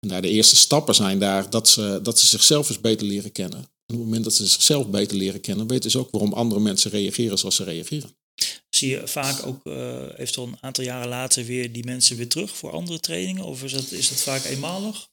En 0.00 0.08
daar 0.08 0.22
de 0.22 0.28
eerste 0.28 0.56
stappen 0.56 0.94
zijn 0.94 1.18
daar 1.18 1.50
dat 1.50 1.68
ze, 1.68 2.00
dat 2.02 2.18
ze 2.18 2.26
zichzelf 2.26 2.68
eens 2.68 2.80
beter 2.80 3.06
leren 3.06 3.32
kennen. 3.32 3.58
En 3.58 3.94
op 3.94 3.96
het 3.96 3.98
moment 3.98 4.24
dat 4.24 4.34
ze 4.34 4.46
zichzelf 4.46 4.88
beter 4.88 5.16
leren 5.16 5.40
kennen, 5.40 5.66
weten 5.66 5.90
ze 5.90 5.98
ook 5.98 6.10
waarom 6.10 6.32
andere 6.32 6.60
mensen 6.60 6.90
reageren 6.90 7.38
zoals 7.38 7.56
ze 7.56 7.64
reageren. 7.64 8.10
Zie 8.70 8.88
je 8.88 9.08
vaak 9.08 9.46
ook 9.46 9.60
uh, 9.64 10.02
eventueel 10.16 10.46
een 10.46 10.58
aantal 10.60 10.84
jaren 10.84 11.08
later 11.08 11.44
weer 11.44 11.72
die 11.72 11.84
mensen 11.84 12.16
weer 12.16 12.28
terug 12.28 12.56
voor 12.56 12.70
andere 12.70 13.00
trainingen? 13.00 13.44
Of 13.44 13.62
is 13.62 13.72
dat, 13.72 13.90
is 13.90 14.08
dat 14.08 14.20
vaak 14.20 14.44
eenmalig? 14.44 15.08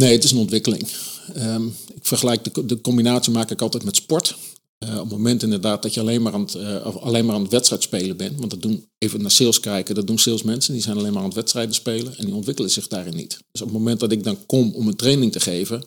Nee, 0.00 0.12
het 0.12 0.24
is 0.24 0.30
een 0.30 0.38
ontwikkeling. 0.38 0.88
Um, 1.36 1.74
ik 1.94 2.06
vergelijk 2.06 2.54
de, 2.54 2.66
de 2.66 2.80
combinatie 2.80 3.32
maak 3.32 3.50
ik 3.50 3.60
altijd 3.60 3.84
met 3.84 3.96
sport. 3.96 4.36
Uh, 4.84 4.94
op 4.94 5.00
het 5.00 5.10
moment 5.10 5.42
inderdaad 5.42 5.82
dat 5.82 5.94
je 5.94 6.00
alleen 6.00 6.22
maar, 6.22 6.32
aan 6.32 6.40
het, 6.40 6.84
of 6.84 6.96
alleen 6.96 7.26
maar 7.26 7.34
aan 7.34 7.42
het 7.42 7.50
wedstrijd 7.50 7.82
spelen 7.82 8.16
bent, 8.16 8.38
want 8.38 8.50
dat 8.50 8.62
doen, 8.62 8.88
even 8.98 9.22
naar 9.22 9.30
sales 9.30 9.60
kijken, 9.60 9.94
dat 9.94 10.06
doen 10.06 10.18
salesmensen, 10.18 10.72
die 10.72 10.82
zijn 10.82 10.96
alleen 10.96 11.12
maar 11.12 11.20
aan 11.20 11.28
het 11.28 11.36
wedstrijden 11.36 11.74
spelen 11.74 12.16
en 12.16 12.24
die 12.24 12.34
ontwikkelen 12.34 12.70
zich 12.70 12.88
daarin 12.88 13.16
niet. 13.16 13.38
Dus 13.50 13.60
op 13.60 13.68
het 13.68 13.76
moment 13.76 14.00
dat 14.00 14.12
ik 14.12 14.24
dan 14.24 14.46
kom 14.46 14.74
om 14.74 14.88
een 14.88 14.96
training 14.96 15.32
te 15.32 15.40
geven, 15.40 15.84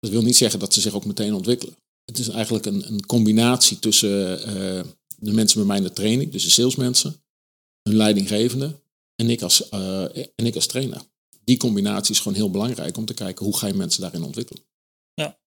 dat 0.00 0.10
wil 0.10 0.22
niet 0.22 0.36
zeggen 0.36 0.58
dat 0.58 0.74
ze 0.74 0.80
zich 0.80 0.94
ook 0.94 1.04
meteen 1.04 1.34
ontwikkelen. 1.34 1.76
Het 2.04 2.18
is 2.18 2.28
eigenlijk 2.28 2.66
een, 2.66 2.86
een 2.86 3.06
combinatie 3.06 3.78
tussen 3.78 4.38
uh, 4.38 4.82
de 5.16 5.32
mensen 5.32 5.58
bij 5.58 5.66
mij 5.66 5.76
in 5.76 5.82
de 5.82 5.92
training, 5.92 6.32
dus 6.32 6.44
de 6.44 6.50
salesmensen, 6.50 7.16
hun 7.82 7.96
leidinggevende 7.96 8.80
en 9.16 9.30
ik 9.30 9.42
als, 9.42 9.68
en 9.68 10.46
ik 10.46 10.54
als 10.54 10.66
trainer 10.66 11.02
die 11.44 11.56
combinatie 11.56 12.14
is 12.14 12.20
gewoon 12.20 12.36
heel 12.36 12.50
belangrijk 12.50 12.96
om 12.96 13.04
te 13.04 13.14
kijken 13.14 13.44
hoe 13.44 13.56
ga 13.56 13.66
je 13.66 13.74
mensen 13.74 14.00
daarin 14.00 14.22
ontwikkelen. 14.22 14.64
Ja. 15.14 15.38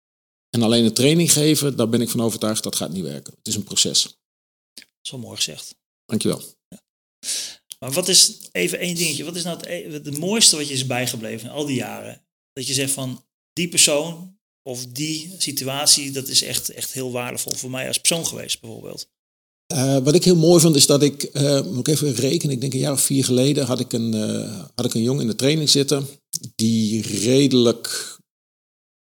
En 0.50 0.62
alleen 0.62 0.86
een 0.86 0.94
training 0.94 1.32
geven, 1.32 1.76
daar 1.76 1.90
ben 1.90 2.02
ik 2.02 2.10
van 2.10 2.22
overtuigd, 2.22 2.64
dat 2.64 2.76
gaat 2.76 2.92
niet 2.92 3.04
werken. 3.04 3.34
Het 3.38 3.48
is 3.48 3.56
een 3.56 3.64
proces. 3.64 4.18
Zo 5.02 5.18
mooi 5.18 5.36
gezegd. 5.36 5.76
Dankjewel. 6.06 6.42
Ja. 6.68 6.84
Maar 7.80 7.92
wat 7.92 8.08
is, 8.08 8.38
even 8.52 8.80
één 8.80 8.96
dingetje, 8.96 9.24
wat 9.24 9.36
is 9.36 9.44
nou 9.44 9.68
het, 9.68 10.06
het 10.06 10.18
mooiste 10.18 10.56
wat 10.56 10.68
je 10.68 10.74
is 10.74 10.86
bijgebleven 10.86 11.48
in 11.48 11.54
al 11.54 11.66
die 11.66 11.76
jaren? 11.76 12.26
Dat 12.54 12.68
je 12.68 12.74
zegt 12.74 12.92
van, 12.94 13.26
die 13.54 13.70
persoon 13.70 14.40
of 14.64 14.86
die 14.86 15.36
situatie, 15.38 16.12
dat 16.12 16.28
is 16.28 16.42
echt, 16.42 16.70
echt 16.70 16.94
heel 16.94 17.12
waardevol 17.12 17.54
voor 17.54 17.70
mij 17.70 17.88
als 17.88 17.98
persoon 17.98 18.26
geweest 18.26 18.62
bijvoorbeeld. 18.62 19.10
Uh, 19.74 19.98
wat 19.98 20.16
ik 20.16 20.24
heel 20.24 20.36
mooi 20.36 20.62
vond 20.62 20.76
is 20.76 20.86
dat 20.86 21.04
ik, 21.04 21.30
uh, 21.34 21.62
moet 21.62 21.88
ik 21.88 21.94
even 21.94 22.14
rekenen, 22.14 22.56
ik 22.56 22.62
denk 22.62 22.74
een 22.74 22.80
jaar 22.80 22.92
of 22.92 23.02
vier 23.02 23.26
geleden 23.26 23.66
had 23.66 23.80
ik 23.80 23.94
een, 23.94 24.16
uh, 24.16 24.66
had 24.76 24.86
ik 24.86 24.94
een 24.94 25.02
jongen 25.02 25.22
in 25.22 25.28
de 25.28 25.36
training 25.36 25.70
zitten 25.70 26.08
die 26.56 27.02
redelijk 27.02 28.18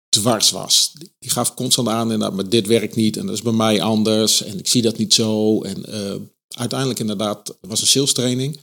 dwars 0.10 0.52
was. 0.52 0.94
Die 1.20 1.30
gaf 1.30 1.54
constant 1.54 1.88
aan 1.88 2.12
inderdaad, 2.12 2.34
maar 2.34 2.50
dit 2.50 2.68
werkt 2.68 2.96
niet 2.96 3.18
en 3.18 3.26
dat 3.26 3.36
is 3.36 3.42
bij 3.42 3.54
mij 3.54 3.82
anders 3.82 4.44
en 4.44 4.60
ik 4.60 4.68
zie 4.68 4.82
dat 4.82 4.98
niet 4.98 5.14
zo. 5.14 5.62
En 5.62 5.86
uiteindelijk 6.48 7.00
inderdaad, 7.00 7.58
was 7.62 7.82
een 7.82 7.88
sales 7.88 8.14
training. 8.14 8.60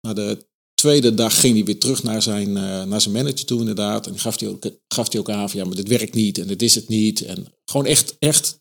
Na 0.00 0.12
de 0.12 0.46
tweede 0.74 1.14
dag 1.14 1.40
ging 1.40 1.54
hij 1.54 1.64
weer 1.64 1.78
terug 1.78 2.02
naar 2.02 2.22
zijn, 2.22 2.52
naar 2.52 3.00
zijn 3.00 3.14
manager 3.14 3.44
toe 3.44 3.60
inderdaad. 3.60 4.06
En 4.06 4.18
gaf 4.18 4.40
hij 4.40 4.48
ook, 4.48 4.64
gaf 4.88 5.12
hij 5.12 5.20
ook 5.20 5.30
aan 5.30 5.50
van 5.50 5.60
ja, 5.60 5.66
maar 5.66 5.76
dit 5.76 5.88
werkt 5.88 6.14
niet 6.14 6.38
en 6.38 6.46
dit 6.46 6.62
is 6.62 6.74
het 6.74 6.88
niet. 6.88 7.22
En 7.22 7.46
gewoon 7.64 7.86
echt, 7.86 8.16
echt 8.18 8.60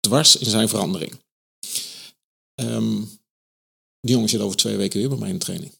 dwars 0.00 0.36
in 0.36 0.50
zijn 0.50 0.68
verandering. 0.68 1.20
Um, 2.54 3.20
die 4.00 4.14
jongen 4.14 4.28
zit 4.28 4.40
over 4.40 4.56
twee 4.56 4.76
weken 4.76 4.98
weer 4.98 5.08
bij 5.08 5.18
mij 5.18 5.30
in 5.30 5.38
training. 5.38 5.72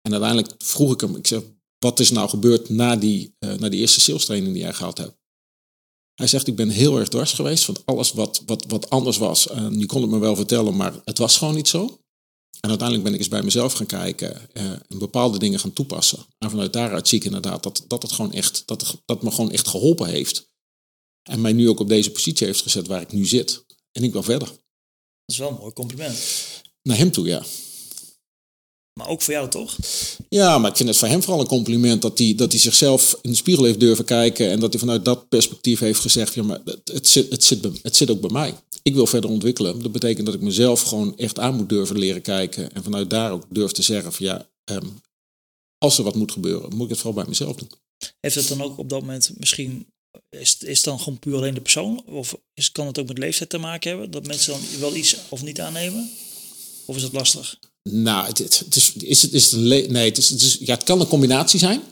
En 0.00 0.12
uiteindelijk 0.12 0.54
vroeg 0.58 0.92
ik 0.92 1.00
hem, 1.00 1.16
ik 1.16 1.26
zeg, 1.26 1.42
wat 1.78 2.00
is 2.00 2.10
nou 2.10 2.28
gebeurd 2.28 2.68
na 2.68 2.96
die, 2.96 3.36
uh, 3.38 3.54
na 3.54 3.68
die 3.68 3.80
eerste 3.80 4.00
sales 4.00 4.24
training 4.24 4.52
die 4.52 4.62
jij 4.62 4.72
gehad 4.72 4.98
hebt? 4.98 5.20
Hij 6.14 6.26
zegt, 6.26 6.46
ik 6.46 6.56
ben 6.56 6.68
heel 6.68 6.98
erg 6.98 7.08
dwars 7.08 7.32
geweest 7.32 7.64
van 7.64 7.76
alles 7.84 8.12
wat, 8.12 8.42
wat, 8.46 8.64
wat 8.64 8.90
anders 8.90 9.18
was. 9.18 9.48
En 9.48 9.78
je 9.78 9.86
kon 9.86 10.02
het 10.02 10.10
me 10.10 10.18
wel 10.18 10.36
vertellen, 10.36 10.76
maar 10.76 11.00
het 11.04 11.18
was 11.18 11.36
gewoon 11.36 11.54
niet 11.54 11.68
zo. 11.68 12.00
En 12.60 12.68
uiteindelijk 12.68 13.02
ben 13.02 13.12
ik 13.12 13.18
eens 13.18 13.28
bij 13.28 13.42
mezelf 13.42 13.72
gaan 13.72 13.86
kijken 13.86 14.48
uh, 14.52 14.70
en 14.70 14.98
bepaalde 14.98 15.38
dingen 15.38 15.60
gaan 15.60 15.72
toepassen. 15.72 16.26
En 16.38 16.50
vanuit 16.50 16.72
daaruit 16.72 17.08
zie 17.08 17.18
ik 17.18 17.24
inderdaad 17.24 17.62
dat, 17.62 17.84
dat 17.88 18.02
het 18.02 18.12
gewoon 18.12 18.32
echt, 18.32 18.62
dat, 18.66 19.02
dat 19.04 19.22
me 19.22 19.30
gewoon 19.30 19.50
echt 19.50 19.68
geholpen 19.68 20.08
heeft. 20.08 20.50
En 21.22 21.40
mij 21.40 21.52
nu 21.52 21.68
ook 21.68 21.80
op 21.80 21.88
deze 21.88 22.10
positie 22.10 22.46
heeft 22.46 22.62
gezet 22.62 22.86
waar 22.86 23.00
ik 23.00 23.12
nu 23.12 23.26
zit. 23.26 23.64
En 23.92 24.02
ik 24.02 24.12
wil 24.12 24.22
verder. 24.22 24.61
Dat 25.24 25.36
is 25.36 25.38
wel 25.38 25.48
een 25.48 25.58
mooi 25.60 25.72
compliment. 25.72 26.18
Naar 26.82 26.96
hem 26.96 27.10
toe, 27.10 27.26
ja. 27.26 27.42
Maar 28.92 29.08
ook 29.08 29.22
voor 29.22 29.34
jou, 29.34 29.48
toch? 29.48 29.76
Ja, 30.28 30.58
maar 30.58 30.70
ik 30.70 30.76
vind 30.76 30.88
het 30.88 30.98
voor 30.98 31.08
hem 31.08 31.22
vooral 31.22 31.40
een 31.40 31.46
compliment 31.46 32.02
dat 32.02 32.18
hij, 32.18 32.34
dat 32.34 32.52
hij 32.52 32.60
zichzelf 32.60 33.18
in 33.22 33.30
de 33.30 33.36
spiegel 33.36 33.64
heeft 33.64 33.80
durven 33.80 34.04
kijken. 34.04 34.50
En 34.50 34.60
dat 34.60 34.72
hij 34.72 34.80
vanuit 34.80 35.04
dat 35.04 35.28
perspectief 35.28 35.78
heeft 35.78 36.00
gezegd: 36.00 36.34
ja, 36.34 36.42
maar 36.42 36.60
het, 36.64 36.90
het, 36.92 37.08
zit, 37.08 37.30
het, 37.30 37.44
zit, 37.44 37.68
het 37.82 37.96
zit 37.96 38.10
ook 38.10 38.20
bij 38.20 38.30
mij. 38.30 38.54
Ik 38.82 38.94
wil 38.94 39.06
verder 39.06 39.30
ontwikkelen. 39.30 39.82
Dat 39.82 39.92
betekent 39.92 40.26
dat 40.26 40.34
ik 40.34 40.40
mezelf 40.40 40.82
gewoon 40.82 41.16
echt 41.16 41.38
aan 41.38 41.54
moet 41.54 41.68
durven 41.68 41.98
leren 41.98 42.22
kijken. 42.22 42.72
En 42.72 42.82
vanuit 42.82 43.10
daar 43.10 43.32
ook 43.32 43.44
durf 43.48 43.72
te 43.72 43.82
zeggen: 43.82 44.12
van 44.12 44.26
ja, 44.26 44.48
um, 44.64 45.00
als 45.78 45.98
er 45.98 46.04
wat 46.04 46.14
moet 46.14 46.32
gebeuren, 46.32 46.70
moet 46.74 46.84
ik 46.84 46.88
het 46.88 46.98
vooral 46.98 47.14
bij 47.22 47.28
mezelf 47.28 47.56
doen. 47.56 47.70
Heeft 48.20 48.34
het 48.34 48.48
dan 48.48 48.62
ook 48.62 48.78
op 48.78 48.88
dat 48.88 49.00
moment 49.00 49.32
misschien 49.38 49.86
is, 50.30 50.56
is 50.58 50.76
het 50.76 50.84
dan 50.84 50.98
gewoon 50.98 51.18
puur 51.18 51.36
alleen 51.36 51.54
de 51.54 51.60
persoon? 51.60 52.02
Of 52.06 52.36
is, 52.54 52.72
kan 52.72 52.86
het 52.86 52.98
ook 52.98 53.08
met 53.08 53.18
leeftijd 53.18 53.50
te 53.50 53.58
maken 53.58 53.90
hebben? 53.90 54.10
Dat 54.10 54.26
mensen 54.26 54.52
dan 54.52 54.60
wel 54.80 54.96
iets 54.96 55.16
of 55.28 55.42
niet 55.42 55.60
aannemen? 55.60 56.10
Of 56.86 56.96
is 56.96 57.02
het 57.02 57.12
lastig? 57.12 57.58
Nou, 57.82 58.26
het, 58.26 58.38
het, 58.38 58.76
is, 58.76 58.92
is, 58.92 59.22
het, 59.22 59.32
is 59.32 59.44
het 59.44 59.52
een 59.52 59.68
nee, 59.92 60.08
het, 60.08 60.18
is, 60.18 60.28
het, 60.28 60.42
is, 60.42 60.56
ja, 60.60 60.74
het 60.74 60.84
kan 60.84 61.00
een 61.00 61.06
combinatie 61.06 61.58
zijn. 61.58 61.82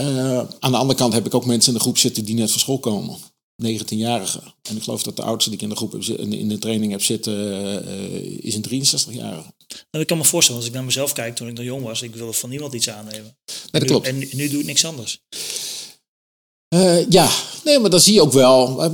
Uh, 0.00 0.38
aan 0.58 0.70
de 0.70 0.76
andere 0.76 0.98
kant 0.98 1.12
heb 1.12 1.26
ik 1.26 1.34
ook 1.34 1.46
mensen 1.46 1.72
in 1.72 1.78
de 1.78 1.84
groep 1.84 1.98
zitten 1.98 2.24
die 2.24 2.34
net 2.34 2.50
van 2.50 2.60
school 2.60 2.78
komen. 2.78 3.18
19-jarige. 3.66 4.40
En 4.62 4.76
ik 4.76 4.82
geloof 4.82 5.02
dat 5.02 5.16
de 5.16 5.22
oudste 5.22 5.50
die 5.50 5.58
ik 5.58 5.64
in 5.64 5.70
de 5.70 5.76
groep 5.76 5.92
heb, 5.92 6.02
in 6.18 6.48
de 6.48 6.58
training 6.58 6.92
heb 6.92 7.02
zitten, 7.02 7.34
eh, 7.86 8.44
is 8.44 8.54
een 8.54 8.62
63-jarige. 8.62 9.52
Nou, 9.90 10.02
ik 10.02 10.06
kan 10.06 10.18
me 10.18 10.24
voorstellen, 10.24 10.60
als 10.60 10.68
ik 10.70 10.74
naar 10.74 10.84
mezelf 10.84 11.12
kijk 11.12 11.36
toen 11.36 11.48
ik 11.48 11.54
nog 11.54 11.64
jong 11.64 11.82
was, 11.82 12.02
ik 12.02 12.14
wilde 12.14 12.32
van 12.32 12.50
niemand 12.50 12.72
iets 12.72 12.88
aannemen. 12.88 13.36
Nee, 13.46 13.56
dat 13.70 13.82
Nu- 13.82 13.86
klopt. 13.88 14.06
En 14.06 14.18
nu, 14.18 14.28
nu 14.32 14.48
doe 14.48 14.60
ik 14.60 14.66
niks 14.66 14.84
anders. 14.84 15.20
Eh, 16.68 17.10
ja, 17.10 17.30
nee, 17.64 17.78
maar 17.78 17.90
dat 17.90 18.02
zie 18.02 18.14
je 18.14 18.22
ook 18.22 18.32
wel. 18.32 18.92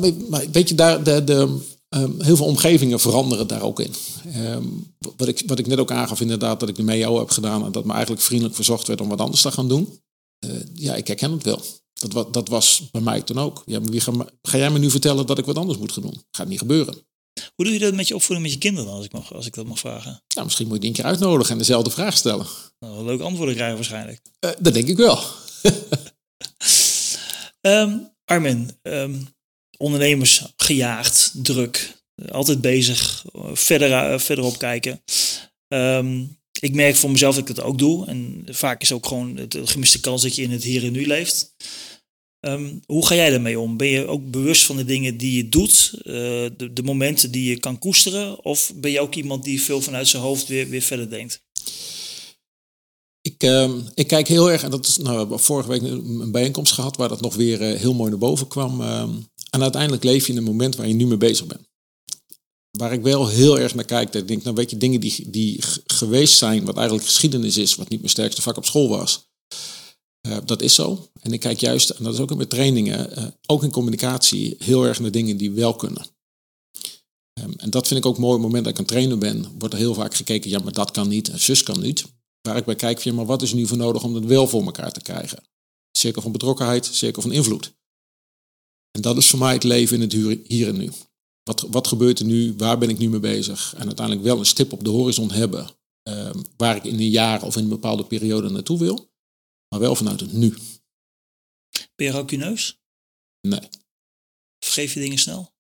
Weet 0.53 0.69
je, 0.69 0.75
daar, 0.75 1.05
de, 1.05 1.25
de, 1.25 1.59
ehm, 1.89 2.21
heel 2.21 2.37
veel 2.37 2.47
omgevingen 2.47 3.01
veranderen 3.01 3.47
daar 3.47 3.63
ook 3.63 3.81
in. 3.81 3.95
Ehm, 4.33 4.65
wat, 5.17 5.29
ik, 5.29 5.43
wat 5.47 5.59
ik 5.59 5.67
net 5.67 5.79
ook 5.79 5.91
aangaf, 5.91 6.21
inderdaad, 6.21 6.61
dat 6.61 6.69
ik 6.69 6.77
de 6.77 6.83
MEO 6.83 7.19
heb 7.19 7.31
gedaan 7.31 7.65
en 7.65 7.73
dat 7.73 7.85
me 7.85 7.93
eigenlijk 7.93 8.23
vriendelijk 8.23 8.55
verzocht 8.55 8.87
werd 8.87 9.01
om 9.01 9.09
wat 9.09 9.21
anders 9.21 9.43
te 9.43 9.51
gaan 9.51 9.69
doen. 9.69 9.99
Eh, 10.39 10.51
ja, 10.75 10.95
ik 10.95 11.07
herken 11.07 11.33
het 11.33 11.43
wel. 11.43 11.61
Dat, 11.93 12.33
dat 12.33 12.49
was 12.49 12.89
bij 12.91 13.01
mij 13.01 13.23
toen 13.23 13.39
ook. 13.39 13.63
Ja, 13.67 13.81
maar 13.81 13.91
wie 13.91 14.01
ga, 14.01 14.13
jij 14.43 14.71
me 14.71 14.79
nu 14.79 14.91
vertellen 14.91 15.27
dat 15.27 15.39
ik 15.39 15.45
wat 15.45 15.59
anders 15.59 15.79
moet 15.79 15.93
gaan 15.93 16.03
doen? 16.03 16.23
Gaat 16.31 16.49
niet 16.49 16.59
gebeuren. 16.59 16.95
Hoe 17.55 17.65
doe 17.65 17.75
je 17.75 17.81
dat 17.81 17.95
met 17.95 18.09
je 18.09 18.15
opvoeding 18.15 18.47
met 18.47 18.55
je 18.55 18.61
kinderen 18.61 18.87
dan, 18.87 18.97
als 18.97 19.05
ik, 19.05 19.13
mag, 19.13 19.35
als 19.35 19.47
ik 19.47 19.55
dat 19.55 19.67
mag 19.67 19.79
vragen? 19.79 20.23
Nou, 20.35 20.47
misschien 20.47 20.67
moet 20.67 20.75
je 20.75 20.81
die 20.81 20.91
een 20.91 20.97
keer 20.97 21.05
uitnodigen 21.05 21.53
en 21.53 21.59
dezelfde 21.59 21.91
vraag 21.91 22.17
stellen. 22.17 22.47
Nou, 22.79 23.05
leuk 23.05 23.21
antwoorden 23.21 23.55
krijgen 23.55 23.77
waarschijnlijk. 23.77 24.21
Eh, 24.39 24.51
dat 24.59 24.75
denk 24.75 24.89
ik 24.89 24.97
wel. 24.97 25.19
Ehm, 27.67 27.99
Armin, 28.25 28.71
ehm, 28.83 29.15
ondernemers 29.79 30.43
gejaagd, 30.57 31.33
druk, 31.35 32.03
altijd 32.29 32.61
bezig, 32.61 33.25
verder, 33.53 33.93
eh, 33.93 34.19
verderop 34.19 34.59
kijken. 34.59 35.03
Ehm, 35.69 36.25
ik 36.61 36.75
merk 36.75 36.97
voor 36.97 37.11
mezelf 37.11 37.35
dat 37.35 37.49
ik 37.49 37.55
dat 37.55 37.65
ook 37.65 37.79
doe. 37.79 38.07
En 38.07 38.45
vaak 38.51 38.83
is 38.83 38.93
ook 38.93 39.07
gewoon 39.07 39.35
de 39.49 39.67
gemiste 39.67 40.01
kans 40.01 40.23
dat 40.23 40.35
je 40.35 40.43
in 40.43 40.51
het 40.51 40.65
hier 40.65 40.85
en 40.85 40.93
nu 40.93 41.07
leeft. 41.07 41.55
Hoe 42.87 43.07
ga 43.07 43.15
jij 43.15 43.31
daarmee 43.31 43.59
om? 43.59 43.77
Ben 43.77 43.89
je 43.89 44.07
ook 44.07 44.31
bewust 44.31 44.65
van 44.65 44.77
de 44.77 44.85
dingen 44.85 45.17
die 45.17 45.37
je 45.37 45.49
doet, 45.49 45.93
eh, 45.97 46.13
de, 46.57 46.71
de 46.73 46.83
momenten 46.83 47.31
die 47.31 47.49
je 47.51 47.59
kan 47.59 47.79
koesteren? 47.79 48.45
Of 48.45 48.73
ben 48.75 48.91
je 48.91 49.01
ook 49.01 49.15
iemand 49.15 49.45
die 49.45 49.63
veel 49.63 49.81
vanuit 49.81 50.09
zijn 50.09 50.23
hoofd 50.23 50.47
weer, 50.47 50.69
weer 50.69 50.83
verder 50.83 51.11
denkt? 51.11 51.44
Ik, 53.29 53.43
ehm, 53.43 53.81
ik 53.95 54.07
kijk 54.07 54.29
heel 54.29 54.51
erg, 54.51 54.63
en 54.63 54.71
dat 54.71 54.87
is, 54.87 54.97
nou, 54.99 55.29
we 55.29 55.39
vorige 55.39 55.69
week 55.69 55.83
een 55.83 56.21
een 56.21 56.31
bijeenkomst 56.31 56.73
gehad 56.73 56.97
waar 56.97 57.09
dat 57.09 57.21
nog 57.21 57.35
weer 57.35 57.61
eh, 57.63 57.81
heel 57.81 57.95
mooi 57.95 58.11
naar 58.11 58.19
boven 58.19 58.49
kwam. 58.49 58.81
ehm, 58.81 59.11
en 59.51 59.63
uiteindelijk 59.63 60.05
leef 60.05 60.27
je 60.27 60.33
in 60.33 60.39
een 60.39 60.45
moment 60.45 60.77
waar 60.77 60.89
je 60.89 60.95
nu 60.95 61.07
mee 61.07 61.17
bezig 61.17 61.47
bent. 61.47 61.61
Waar 62.79 62.93
ik 62.93 63.03
wel 63.03 63.29
heel 63.29 63.59
erg 63.59 63.75
naar 63.75 63.85
kijk, 63.85 64.13
dat 64.13 64.23
ik 64.23 64.29
denk, 64.29 64.43
nou 64.43 64.57
weet 64.57 64.71
je, 64.71 64.77
dingen 64.77 65.01
die, 65.01 65.31
die 65.31 65.63
geweest 65.87 66.39
zijn, 66.39 66.65
wat 66.65 66.77
eigenlijk 66.77 67.07
geschiedenis 67.07 67.57
is, 67.57 67.75
wat 67.75 67.89
niet 67.89 67.99
mijn 67.99 68.11
sterkste 68.11 68.43
vak 68.43 68.57
op 68.57 68.65
school 68.65 68.89
was. 68.89 69.27
eh, 70.21 70.37
dat 70.45 70.63
is 70.63 70.75
zo. 70.75 71.09
En 71.21 71.33
ik 71.33 71.41
kijk 71.41 71.61
juist, 71.61 71.91
en 71.91 72.05
dat 72.05 72.15
is 72.15 72.21
ook 72.21 72.31
in 72.31 72.37
mijn 72.37 72.49
trainingen, 72.49 73.17
eh, 73.17 73.27
ook 73.47 73.63
in 73.63 73.71
communicatie, 73.71 74.55
heel 74.59 74.85
erg 74.87 75.01
naar 75.01 75.11
dingen 75.11 75.37
die 75.37 75.51
wel 75.51 75.75
kunnen. 75.75 76.07
Ehm, 77.33 77.53
en 77.57 77.71
dat 77.71 77.87
vind 77.89 78.01
ik 78.01 78.07
ook 78.07 78.19
mooi. 78.19 78.35
Op 78.37 78.43
het 78.43 78.47
moment 78.47 78.65
dat 78.65 78.73
ik 78.73 78.79
een 78.79 78.87
trainer 78.87 79.19
ben, 79.19 79.55
wordt 79.59 79.75
er 79.75 79.81
heel 79.81 79.95
vaak 79.95 80.15
gekeken, 80.15 80.51
ja, 80.51 80.59
maar 80.59 80.73
dat 80.73 80.91
kan 80.91 81.09
niet 81.09 81.29
en 81.29 81.41
zus 81.41 81.63
kan 81.63 81.81
niet. 81.81 82.05
Waar 82.47 82.57
ik 82.57 82.65
bij 82.65 82.75
kijk, 82.75 83.01
van, 83.01 83.15
maar 83.15 83.27
wat 83.27 83.43
is 83.43 83.53
nu 83.53 83.67
voor 83.67 83.77
nodig 83.77 84.03
om 84.05 84.15
het 84.15 84.25
wel 84.25 84.49
voor 84.49 84.65
elkaar 84.65 84.93
te 84.93 85.01
krijgen? 85.01 85.45
Cirkel 85.99 86.23
van 86.23 86.33
betrokkenheid, 86.33 86.87
cirkel 86.87 87.23
van 87.23 87.33
invloed. 87.33 87.75
En 88.91 89.01
dat 89.01 89.17
is 89.17 89.31
voor 89.31 89.39
mij 89.39 89.53
het 89.53 89.65
leven 89.65 89.97
in 89.97 90.03
het 90.03 90.43
hier 90.49 90.69
en 90.69 90.77
nu. 90.77 90.91
Wat, 91.43 91.61
wat 91.61 91.87
gebeurt 91.87 92.19
er 92.19 92.25
nu? 92.25 92.55
Waar 92.57 92.79
ben 92.79 92.89
ik 92.89 92.99
nu 92.99 93.09
mee 93.09 93.21
bezig? 93.21 93.75
En 93.75 93.87
uiteindelijk 93.87 94.27
wel 94.27 94.39
een 94.39 94.47
stip 94.47 94.73
op 94.73 94.85
de 94.85 94.91
horizon 94.91 95.31
hebben. 95.31 95.71
ehm, 96.03 96.43
waar 96.57 96.77
ik 96.77 96.85
in 96.85 96.95
een 96.95 97.11
jaar 97.11 97.43
of 97.43 97.57
in 97.57 97.63
een 97.63 97.69
bepaalde 97.69 98.07
periode 98.07 98.49
naartoe 98.49 98.79
wil. 98.79 99.11
Maar 99.69 99.81
wel 99.81 99.95
vanuit 99.95 100.21
het 100.21 100.33
nu. 100.33 100.55
Ben 101.95 102.07
je 102.07 102.11
rancuneus? 102.11 102.79
Nee. 103.41 103.69
Vergeef 104.59 104.95
je 104.95 105.01
dingen 105.01 105.19
snel? 105.19 105.53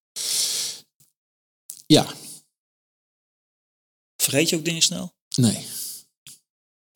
Ja, 1.86 2.14
Vergeet 4.16 4.48
je 4.48 4.56
ook 4.56 4.64
dingen 4.64 4.82
snel? 4.82 5.14
Nee. 5.36 5.66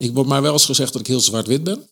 Ik 0.03 0.13
wordt 0.13 0.29
mij 0.29 0.41
wel 0.41 0.53
eens 0.53 0.65
gezegd 0.65 0.91
dat 0.91 1.01
ik 1.01 1.07
heel 1.07 1.19
zwart-wit 1.19 1.63
ben. 1.63 1.89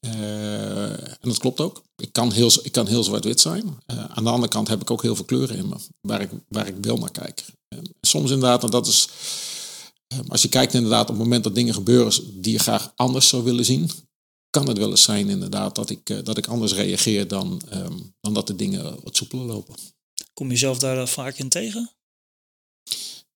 Eh, 0.00 0.90
en 0.90 1.18
dat 1.28 1.38
klopt 1.38 1.60
ook. 1.60 1.82
Ik 1.96 2.12
kan 2.12 2.32
heel, 2.32 2.50
ik 2.62 2.72
kan 2.72 2.86
heel 2.86 3.02
zwart-wit 3.02 3.40
zijn. 3.40 3.78
Eh, 3.86 4.04
aan 4.04 4.24
de 4.24 4.30
andere 4.30 4.52
kant 4.52 4.68
heb 4.68 4.80
ik 4.80 4.90
ook 4.90 5.02
heel 5.02 5.16
veel 5.16 5.24
kleuren 5.24 5.56
in 5.56 5.68
me, 5.68 5.76
waar 6.00 6.20
ik, 6.20 6.30
waar 6.48 6.66
ik 6.66 6.74
wel 6.80 6.96
naar 6.96 7.10
kijk. 7.10 7.44
Eh, 7.68 7.78
soms 8.00 8.30
inderdaad, 8.30 8.64
en 8.64 8.70
dat 8.70 8.86
is. 8.86 9.08
als 10.28 10.42
je 10.42 10.48
kijkt 10.48 10.74
inderdaad 10.74 11.02
op 11.02 11.14
het 11.14 11.18
moment 11.18 11.44
dat 11.44 11.54
dingen 11.54 11.74
gebeuren 11.74 12.40
die 12.40 12.52
je 12.52 12.58
graag 12.58 12.92
anders 12.96 13.28
zou 13.28 13.44
willen 13.44 13.64
zien, 13.64 13.90
kan 14.50 14.68
het 14.68 14.78
wel 14.78 14.90
eens 14.90 15.02
zijn 15.02 15.28
inderdaad 15.28 15.74
dat 15.74 15.90
ik, 15.90 16.24
dat 16.24 16.38
ik 16.38 16.46
anders 16.46 16.72
reageer 16.72 17.28
dan, 17.28 17.62
ehm, 17.68 17.98
dan 18.20 18.34
dat 18.34 18.46
de 18.46 18.56
dingen 18.56 19.00
wat 19.02 19.16
soepeler 19.16 19.44
lopen. 19.44 19.74
Kom 20.34 20.50
je 20.50 20.56
zelf 20.56 20.78
daar 20.78 21.08
vaak 21.08 21.36
in 21.36 21.48
tegen? 21.48 21.90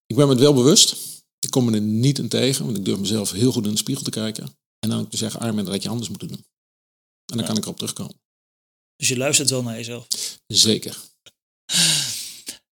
Ik 0.05 0.15
ben 0.15 0.25
me 0.25 0.31
het 0.31 0.41
wel 0.41 0.53
bewust. 0.53 1.14
Ik 1.45 1.51
kom 1.51 1.65
me 1.65 1.71
er 1.75 1.81
niet 1.81 2.17
in 2.19 2.27
tegen, 2.29 2.65
want 2.65 2.77
ik 2.77 2.85
durf 2.85 2.99
mezelf 2.99 3.31
heel 3.31 3.51
goed 3.51 3.65
in 3.65 3.71
de 3.71 3.77
spiegel 3.77 4.03
te 4.03 4.09
kijken. 4.09 4.43
En 4.79 4.89
dan 4.89 4.99
ook 4.99 5.09
te 5.11 5.17
zeggen, 5.17 5.39
Armin, 5.39 5.63
dat 5.63 5.73
had 5.73 5.83
je 5.83 5.89
anders 5.89 6.09
moeten 6.09 6.27
doen. 6.27 6.37
En 6.37 6.45
dan 7.25 7.39
Ja. 7.39 7.45
kan 7.45 7.57
ik 7.57 7.63
erop 7.63 7.77
terugkomen. 7.77 8.19
Dus 8.95 9.07
je 9.07 9.17
luistert 9.17 9.49
wel 9.49 9.63
naar 9.63 9.75
jezelf. 9.75 10.07
Zeker. 10.47 10.97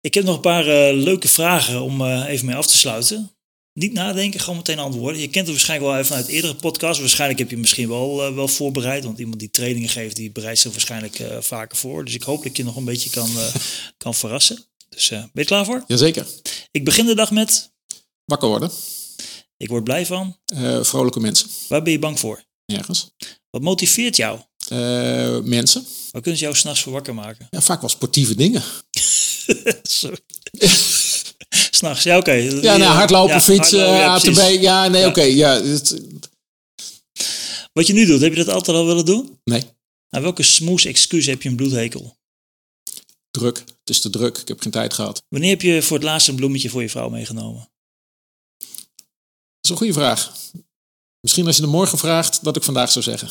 Ik 0.01 0.13
heb 0.13 0.23
nog 0.23 0.35
een 0.35 0.41
paar 0.41 0.67
eh, 0.67 1.03
leuke 1.03 1.27
vragen 1.27 1.81
om 1.81 2.01
eh, 2.01 2.25
even 2.27 2.45
mee 2.45 2.55
af 2.55 2.67
te 2.67 2.77
sluiten. 2.77 3.31
Niet 3.73 3.93
nadenken, 3.93 4.39
gewoon 4.39 4.55
meteen 4.55 4.79
antwoorden. 4.79 5.21
Je 5.21 5.27
kent 5.29 5.45
het 5.45 5.55
waarschijnlijk 5.55 5.91
wel 5.91 5.99
even 6.01 6.15
uit 6.15 6.27
eerdere 6.27 6.55
podcasts. 6.55 6.99
Waarschijnlijk 6.99 7.39
heb 7.39 7.49
je 7.49 7.57
misschien 7.57 7.87
wel, 7.87 8.25
eh, 8.25 8.33
wel 8.35 8.47
voorbereid. 8.47 9.03
Want 9.03 9.19
iemand 9.19 9.39
die 9.39 9.49
trainingen 9.49 9.89
geeft, 9.89 10.15
die 10.15 10.31
bereidt 10.31 10.59
zich 10.59 10.71
waarschijnlijk 10.71 11.23
vaker 11.39 11.77
voor. 11.77 12.05
Dus 12.05 12.13
ik 12.13 12.23
hoop 12.23 12.37
dat 12.37 12.45
ik 12.45 12.57
je 12.57 12.63
nog 12.63 12.75
een 12.75 12.85
beetje 12.85 13.09
kan, 13.09 13.29
kan 14.03 14.15
verrassen. 14.15 14.65
Dus 14.89 15.09
ben 15.09 15.29
je 15.33 15.45
klaar 15.45 15.65
voor? 15.65 15.83
Jazeker. 15.87 16.27
Ik 16.71 16.85
begin 16.85 17.05
de 17.05 17.15
dag 17.15 17.31
met, 17.31 17.70
Wakker 18.31 18.49
worden. 18.49 18.71
ik 19.57 19.69
word 19.69 19.83
blij 19.83 20.05
van. 20.05 20.37
Eh, 20.45 20.83
vrolijke 20.83 21.19
mensen. 21.19 21.47
Waar 21.67 21.81
ben 21.81 21.91
je 21.91 21.99
bang 21.99 22.19
voor? 22.19 22.43
Ergens. 22.65 23.09
Wat 23.49 23.61
motiveert 23.61 24.15
jou? 24.15 24.39
Eh, 24.67 25.39
mensen. 25.39 25.85
Waar 26.11 26.21
kunnen 26.21 26.39
ze 26.39 26.45
jou 26.45 26.55
s'nachts 26.57 26.81
voor 26.81 26.93
wakker 26.93 27.13
maken? 27.13 27.47
Ja, 27.49 27.61
vaak 27.61 27.79
wel 27.81 27.89
sportieve 27.89 28.35
dingen. 28.35 28.63
Sorry. 29.83 30.17
S'nachts, 31.71 32.03
ja 32.03 32.17
oké. 32.17 32.31
Ja, 32.31 32.77
nou, 32.77 32.93
hardlopen, 32.93 33.33
Ja, 33.35 33.41
fietsen, 33.41 33.79
ja, 33.79 34.13
ATB. 34.13 34.23
precies. 34.33 34.59
Ja, 34.61 34.87
nee, 34.87 35.01
Ja. 35.01 35.07
oké. 35.07 35.21
ja, 35.21 35.61
Wat 37.73 37.87
je 37.87 37.93
nu 37.93 38.05
doet, 38.05 38.21
heb 38.21 38.33
je 38.35 38.43
dat 38.43 38.53
altijd 38.55 38.77
al 38.77 38.85
willen 38.85 39.05
doen? 39.05 39.39
nee, 39.43 39.63
Nou, 40.09 40.23
welke 40.23 40.43
smoes 40.43 40.85
excuus 40.85 41.25
heb 41.25 41.41
je 41.41 41.49
een 41.49 41.55
bloedhekel? 41.55 42.17
druk. 43.31 43.57
Het 43.57 43.89
is 43.89 44.01
te 44.01 44.09
druk. 44.09 44.37
Ik 44.37 44.47
heb 44.47 44.61
geen 44.61 44.71
tijd 44.71 44.93
gehad. 44.93 45.23
Wanneer 45.29 45.49
heb 45.49 45.61
je 45.61 45.81
voor 45.81 45.97
het 45.97 46.05
laatst 46.05 46.27
een 46.27 46.35
bloemetje 46.35 46.69
voor 46.69 46.81
je 46.81 46.89
vrouw 46.89 47.09
meegenomen? 47.09 47.69
Een 49.71 49.77
goede 49.77 49.93
vraag. 49.93 50.31
Misschien 51.21 51.47
als 51.47 51.57
je 51.57 51.61
er 51.61 51.69
morgen 51.69 51.97
vraagt, 51.97 52.43
dat 52.43 52.55
ik 52.55 52.63
vandaag 52.63 52.91
zou 52.91 53.03
zeggen. 53.03 53.29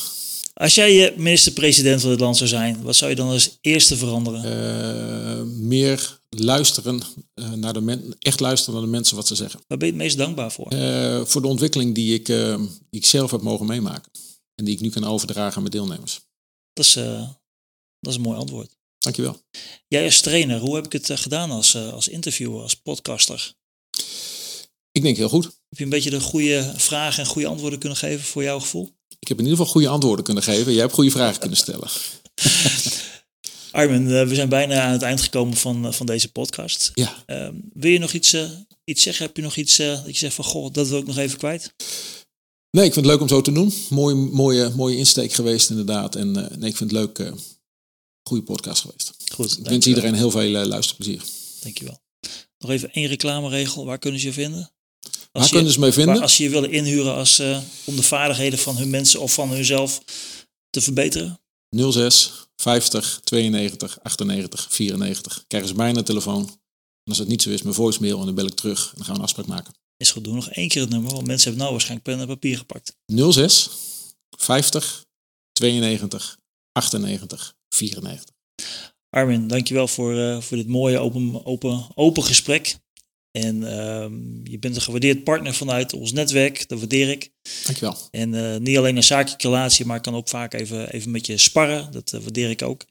Als 0.54 0.74
jij 0.74 1.14
minister-president 1.16 2.00
van 2.00 2.10
het 2.10 2.20
land 2.20 2.36
zou 2.36 2.48
zijn, 2.48 2.82
wat 2.82 2.96
zou 2.96 3.10
je 3.10 3.16
dan 3.16 3.28
als 3.28 3.58
eerste 3.60 3.96
veranderen? 3.96 4.44
Eh, 4.44 5.42
meer 5.42 6.20
luisteren 6.28 7.02
eh, 7.34 7.50
naar 7.50 7.72
de 7.72 7.80
mensen. 7.80 8.16
Echt 8.18 8.40
luisteren 8.40 8.74
naar 8.74 8.84
de 8.84 8.90
mensen 8.90 9.16
wat 9.16 9.26
ze 9.26 9.34
zeggen. 9.34 9.60
Waar 9.66 9.78
ben 9.78 9.86
je 9.86 9.92
het 9.92 10.02
meest 10.02 10.16
dankbaar 10.16 10.52
voor? 10.52 10.66
Eh, 10.66 11.24
voor 11.24 11.40
de 11.40 11.48
ontwikkeling 11.48 11.94
die 11.94 12.14
ik, 12.14 12.26
die 12.26 13.00
ik 13.00 13.06
zelf 13.06 13.30
heb 13.30 13.42
mogen 13.42 13.66
meemaken. 13.66 14.12
En 14.54 14.64
die 14.64 14.74
ik 14.74 14.80
nu 14.80 14.90
kan 14.90 15.04
overdragen 15.04 15.56
aan 15.56 15.62
mijn 15.62 15.74
deelnemers. 15.74 16.20
Dat 16.72 16.84
is, 16.84 16.92
dat 17.98 18.12
is 18.12 18.14
een 18.14 18.20
mooi 18.20 18.38
antwoord. 18.38 18.76
Dankjewel. 18.98 19.40
Jij 19.88 20.04
als 20.04 20.20
trainer, 20.20 20.60
hoe 20.60 20.74
heb 20.74 20.84
ik 20.84 20.92
het 20.92 21.20
gedaan 21.20 21.50
als, 21.50 21.76
als 21.76 22.08
interviewer, 22.08 22.62
als 22.62 22.74
podcaster? 22.74 23.54
Ik 24.92 25.02
denk 25.02 25.16
heel 25.16 25.28
goed. 25.28 25.44
Heb 25.44 25.78
je 25.78 25.84
een 25.84 25.90
beetje 25.90 26.10
de 26.10 26.20
goede 26.20 26.74
vragen 26.76 27.22
en 27.22 27.28
goede 27.28 27.48
antwoorden 27.48 27.78
kunnen 27.78 27.98
geven 27.98 28.24
voor 28.24 28.42
jouw 28.42 28.60
gevoel? 28.60 28.90
Ik 29.18 29.28
heb 29.28 29.38
in 29.38 29.44
ieder 29.44 29.58
geval 29.58 29.72
goede 29.72 29.88
antwoorden 29.88 30.24
kunnen 30.24 30.42
geven. 30.42 30.72
Jij 30.72 30.80
hebt 30.80 30.92
goede 30.94 31.10
vragen 31.10 31.40
kunnen 31.40 31.58
stellen. 31.58 31.88
Armin, 33.70 34.10
eh, 34.10 34.26
we 34.28 34.34
zijn 34.34 34.48
bijna 34.48 34.82
aan 34.82 34.92
het 34.92 35.02
eind 35.02 35.20
gekomen 35.20 35.56
van, 35.56 35.86
eh, 35.86 35.92
van 35.92 36.06
deze 36.06 36.32
podcast. 36.32 36.90
Ja. 36.94 37.22
Ehm, 37.26 37.54
wil 37.72 37.90
je 37.90 37.98
nog 37.98 38.12
iets, 38.12 38.32
eh, 38.32 38.50
iets 38.84 39.02
zeggen? 39.02 39.26
Heb 39.26 39.36
je 39.36 39.42
nog 39.42 39.56
iets 39.56 39.78
eh, 39.78 39.86
dat 39.86 40.06
je 40.06 40.18
zegt 40.18 40.34
van, 40.34 40.44
goh, 40.44 40.72
dat 40.72 40.88
wil 40.88 40.98
ik 40.98 41.06
nog 41.06 41.16
even 41.16 41.38
kwijt? 41.38 41.74
Nee, 42.70 42.84
ik 42.84 42.92
vind 42.92 43.04
het 43.06 43.14
leuk 43.14 43.20
om 43.20 43.28
zo 43.28 43.40
te 43.40 43.52
doen. 43.52 43.72
Mooi, 43.88 44.14
mooie, 44.14 44.68
mooie 44.76 44.96
insteek 44.96 45.32
geweest 45.32 45.70
inderdaad. 45.70 46.14
En 46.14 46.32
nee, 46.32 46.70
ik 46.70 46.76
vind 46.76 46.90
het 46.90 46.92
leuk. 46.92 47.32
goede 48.22 48.42
podcast 48.42 48.80
geweest. 48.80 49.12
Goed, 49.32 49.58
Ik 49.58 49.64
wens 49.64 49.86
iedereen 49.86 50.14
heel 50.14 50.30
veel 50.30 50.48
luisterplezier. 50.48 51.22
Dankjewel. 51.62 52.00
Nog 52.58 52.70
even 52.70 52.92
één 52.92 53.06
reclameregel. 53.06 53.84
Waar 53.84 53.98
kunnen 53.98 54.20
ze 54.20 54.26
je 54.26 54.32
vinden? 54.32 54.70
Waar 55.32 55.48
kunnen 55.48 55.72
ze 55.72 55.80
mij 55.80 55.92
vinden? 55.92 56.22
als 56.22 56.34
ze 56.34 56.42
je 56.42 56.50
willen 56.50 56.70
inhuren 56.70 57.14
als, 57.14 57.38
eh, 57.38 57.60
om 57.84 57.96
de 57.96 58.02
vaardigheden 58.02 58.58
van 58.58 58.76
hun 58.76 58.90
mensen 58.90 59.20
of 59.20 59.32
van 59.32 59.50
hunzelf 59.50 60.02
te 60.70 60.80
verbeteren? 60.80 61.40
06 61.76 62.32
50 62.56 63.20
92 63.24 63.98
98 64.02 64.66
94. 64.70 65.44
Krijgen 65.46 65.68
ze 65.68 65.76
mij 65.76 65.86
naar 65.86 66.02
de 66.02 66.08
telefoon. 66.08 66.42
En 67.04 67.08
als 67.08 67.18
het 67.18 67.28
niet 67.28 67.42
zo 67.42 67.50
is, 67.50 67.62
mijn 67.62 67.74
voicemail 67.74 68.18
en 68.18 68.26
dan 68.26 68.34
bel 68.34 68.46
ik 68.46 68.54
terug. 68.54 68.86
En 68.86 68.92
dan 68.94 69.04
gaan 69.04 69.14
we 69.14 69.18
een 69.18 69.24
afspraak 69.24 69.46
maken. 69.46 69.74
Is 69.96 70.10
goed, 70.10 70.24
doen 70.24 70.34
nog 70.34 70.50
één 70.50 70.68
keer 70.68 70.80
het 70.80 70.90
nummer, 70.90 71.12
want 71.12 71.26
mensen 71.26 71.42
hebben 71.42 71.60
nou 71.60 71.70
waarschijnlijk 71.70 72.08
pen 72.08 72.20
en 72.20 72.26
papier 72.26 72.56
gepakt. 72.56 72.96
06 73.06 73.70
50 74.36 75.04
92 75.52 76.38
98 76.72 77.54
94. 77.68 78.34
Armin, 79.10 79.48
dankjewel 79.48 79.88
voor, 79.88 80.14
uh, 80.14 80.40
voor 80.40 80.56
dit 80.56 80.68
mooie 80.68 80.98
open, 80.98 81.46
open, 81.46 81.86
open 81.94 82.24
gesprek. 82.24 82.76
En 83.32 83.56
uh, 83.62 84.06
je 84.44 84.58
bent 84.58 84.76
een 84.76 84.82
gewaardeerd 84.82 85.24
partner 85.24 85.54
vanuit 85.54 85.92
ons 85.92 86.12
netwerk, 86.12 86.68
dat 86.68 86.78
waardeer 86.78 87.08
ik. 87.08 87.30
Dankjewel. 87.64 87.96
En 88.10 88.32
uh, 88.32 88.56
niet 88.56 88.76
alleen 88.76 88.96
een 88.96 89.02
zakelijke 89.02 89.48
relatie, 89.48 89.86
maar 89.86 89.96
ik 89.96 90.02
kan 90.02 90.14
ook 90.14 90.28
vaak 90.28 90.54
even, 90.54 90.92
even 90.92 91.10
met 91.10 91.26
je 91.26 91.38
sparren, 91.38 91.92
dat 91.92 92.10
waardeer 92.10 92.50
ik 92.50 92.62
ook. 92.62 92.84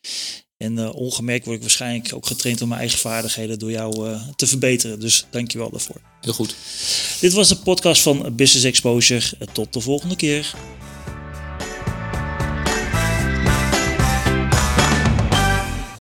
En 0.57 0.91
ongemerkt 0.93 1.45
word 1.45 1.57
ik 1.57 1.63
waarschijnlijk 1.63 2.13
ook 2.13 2.25
getraind 2.25 2.61
om 2.61 2.67
mijn 2.67 2.79
eigen 2.79 2.99
vaardigheden 2.99 3.59
door 3.59 3.71
jou 3.71 4.17
te 4.35 4.47
verbeteren. 4.47 4.99
Dus 4.99 5.25
dankjewel 5.29 5.69
daarvoor. 5.69 6.01
Heel 6.21 6.33
goed. 6.33 6.55
Dit 7.19 7.33
was 7.33 7.47
de 7.47 7.57
podcast 7.57 8.01
van 8.01 8.35
Business 8.35 8.65
Exposure. 8.65 9.37
Tot 9.53 9.73
de 9.73 9.81
volgende 9.81 10.15
keer. 10.15 10.55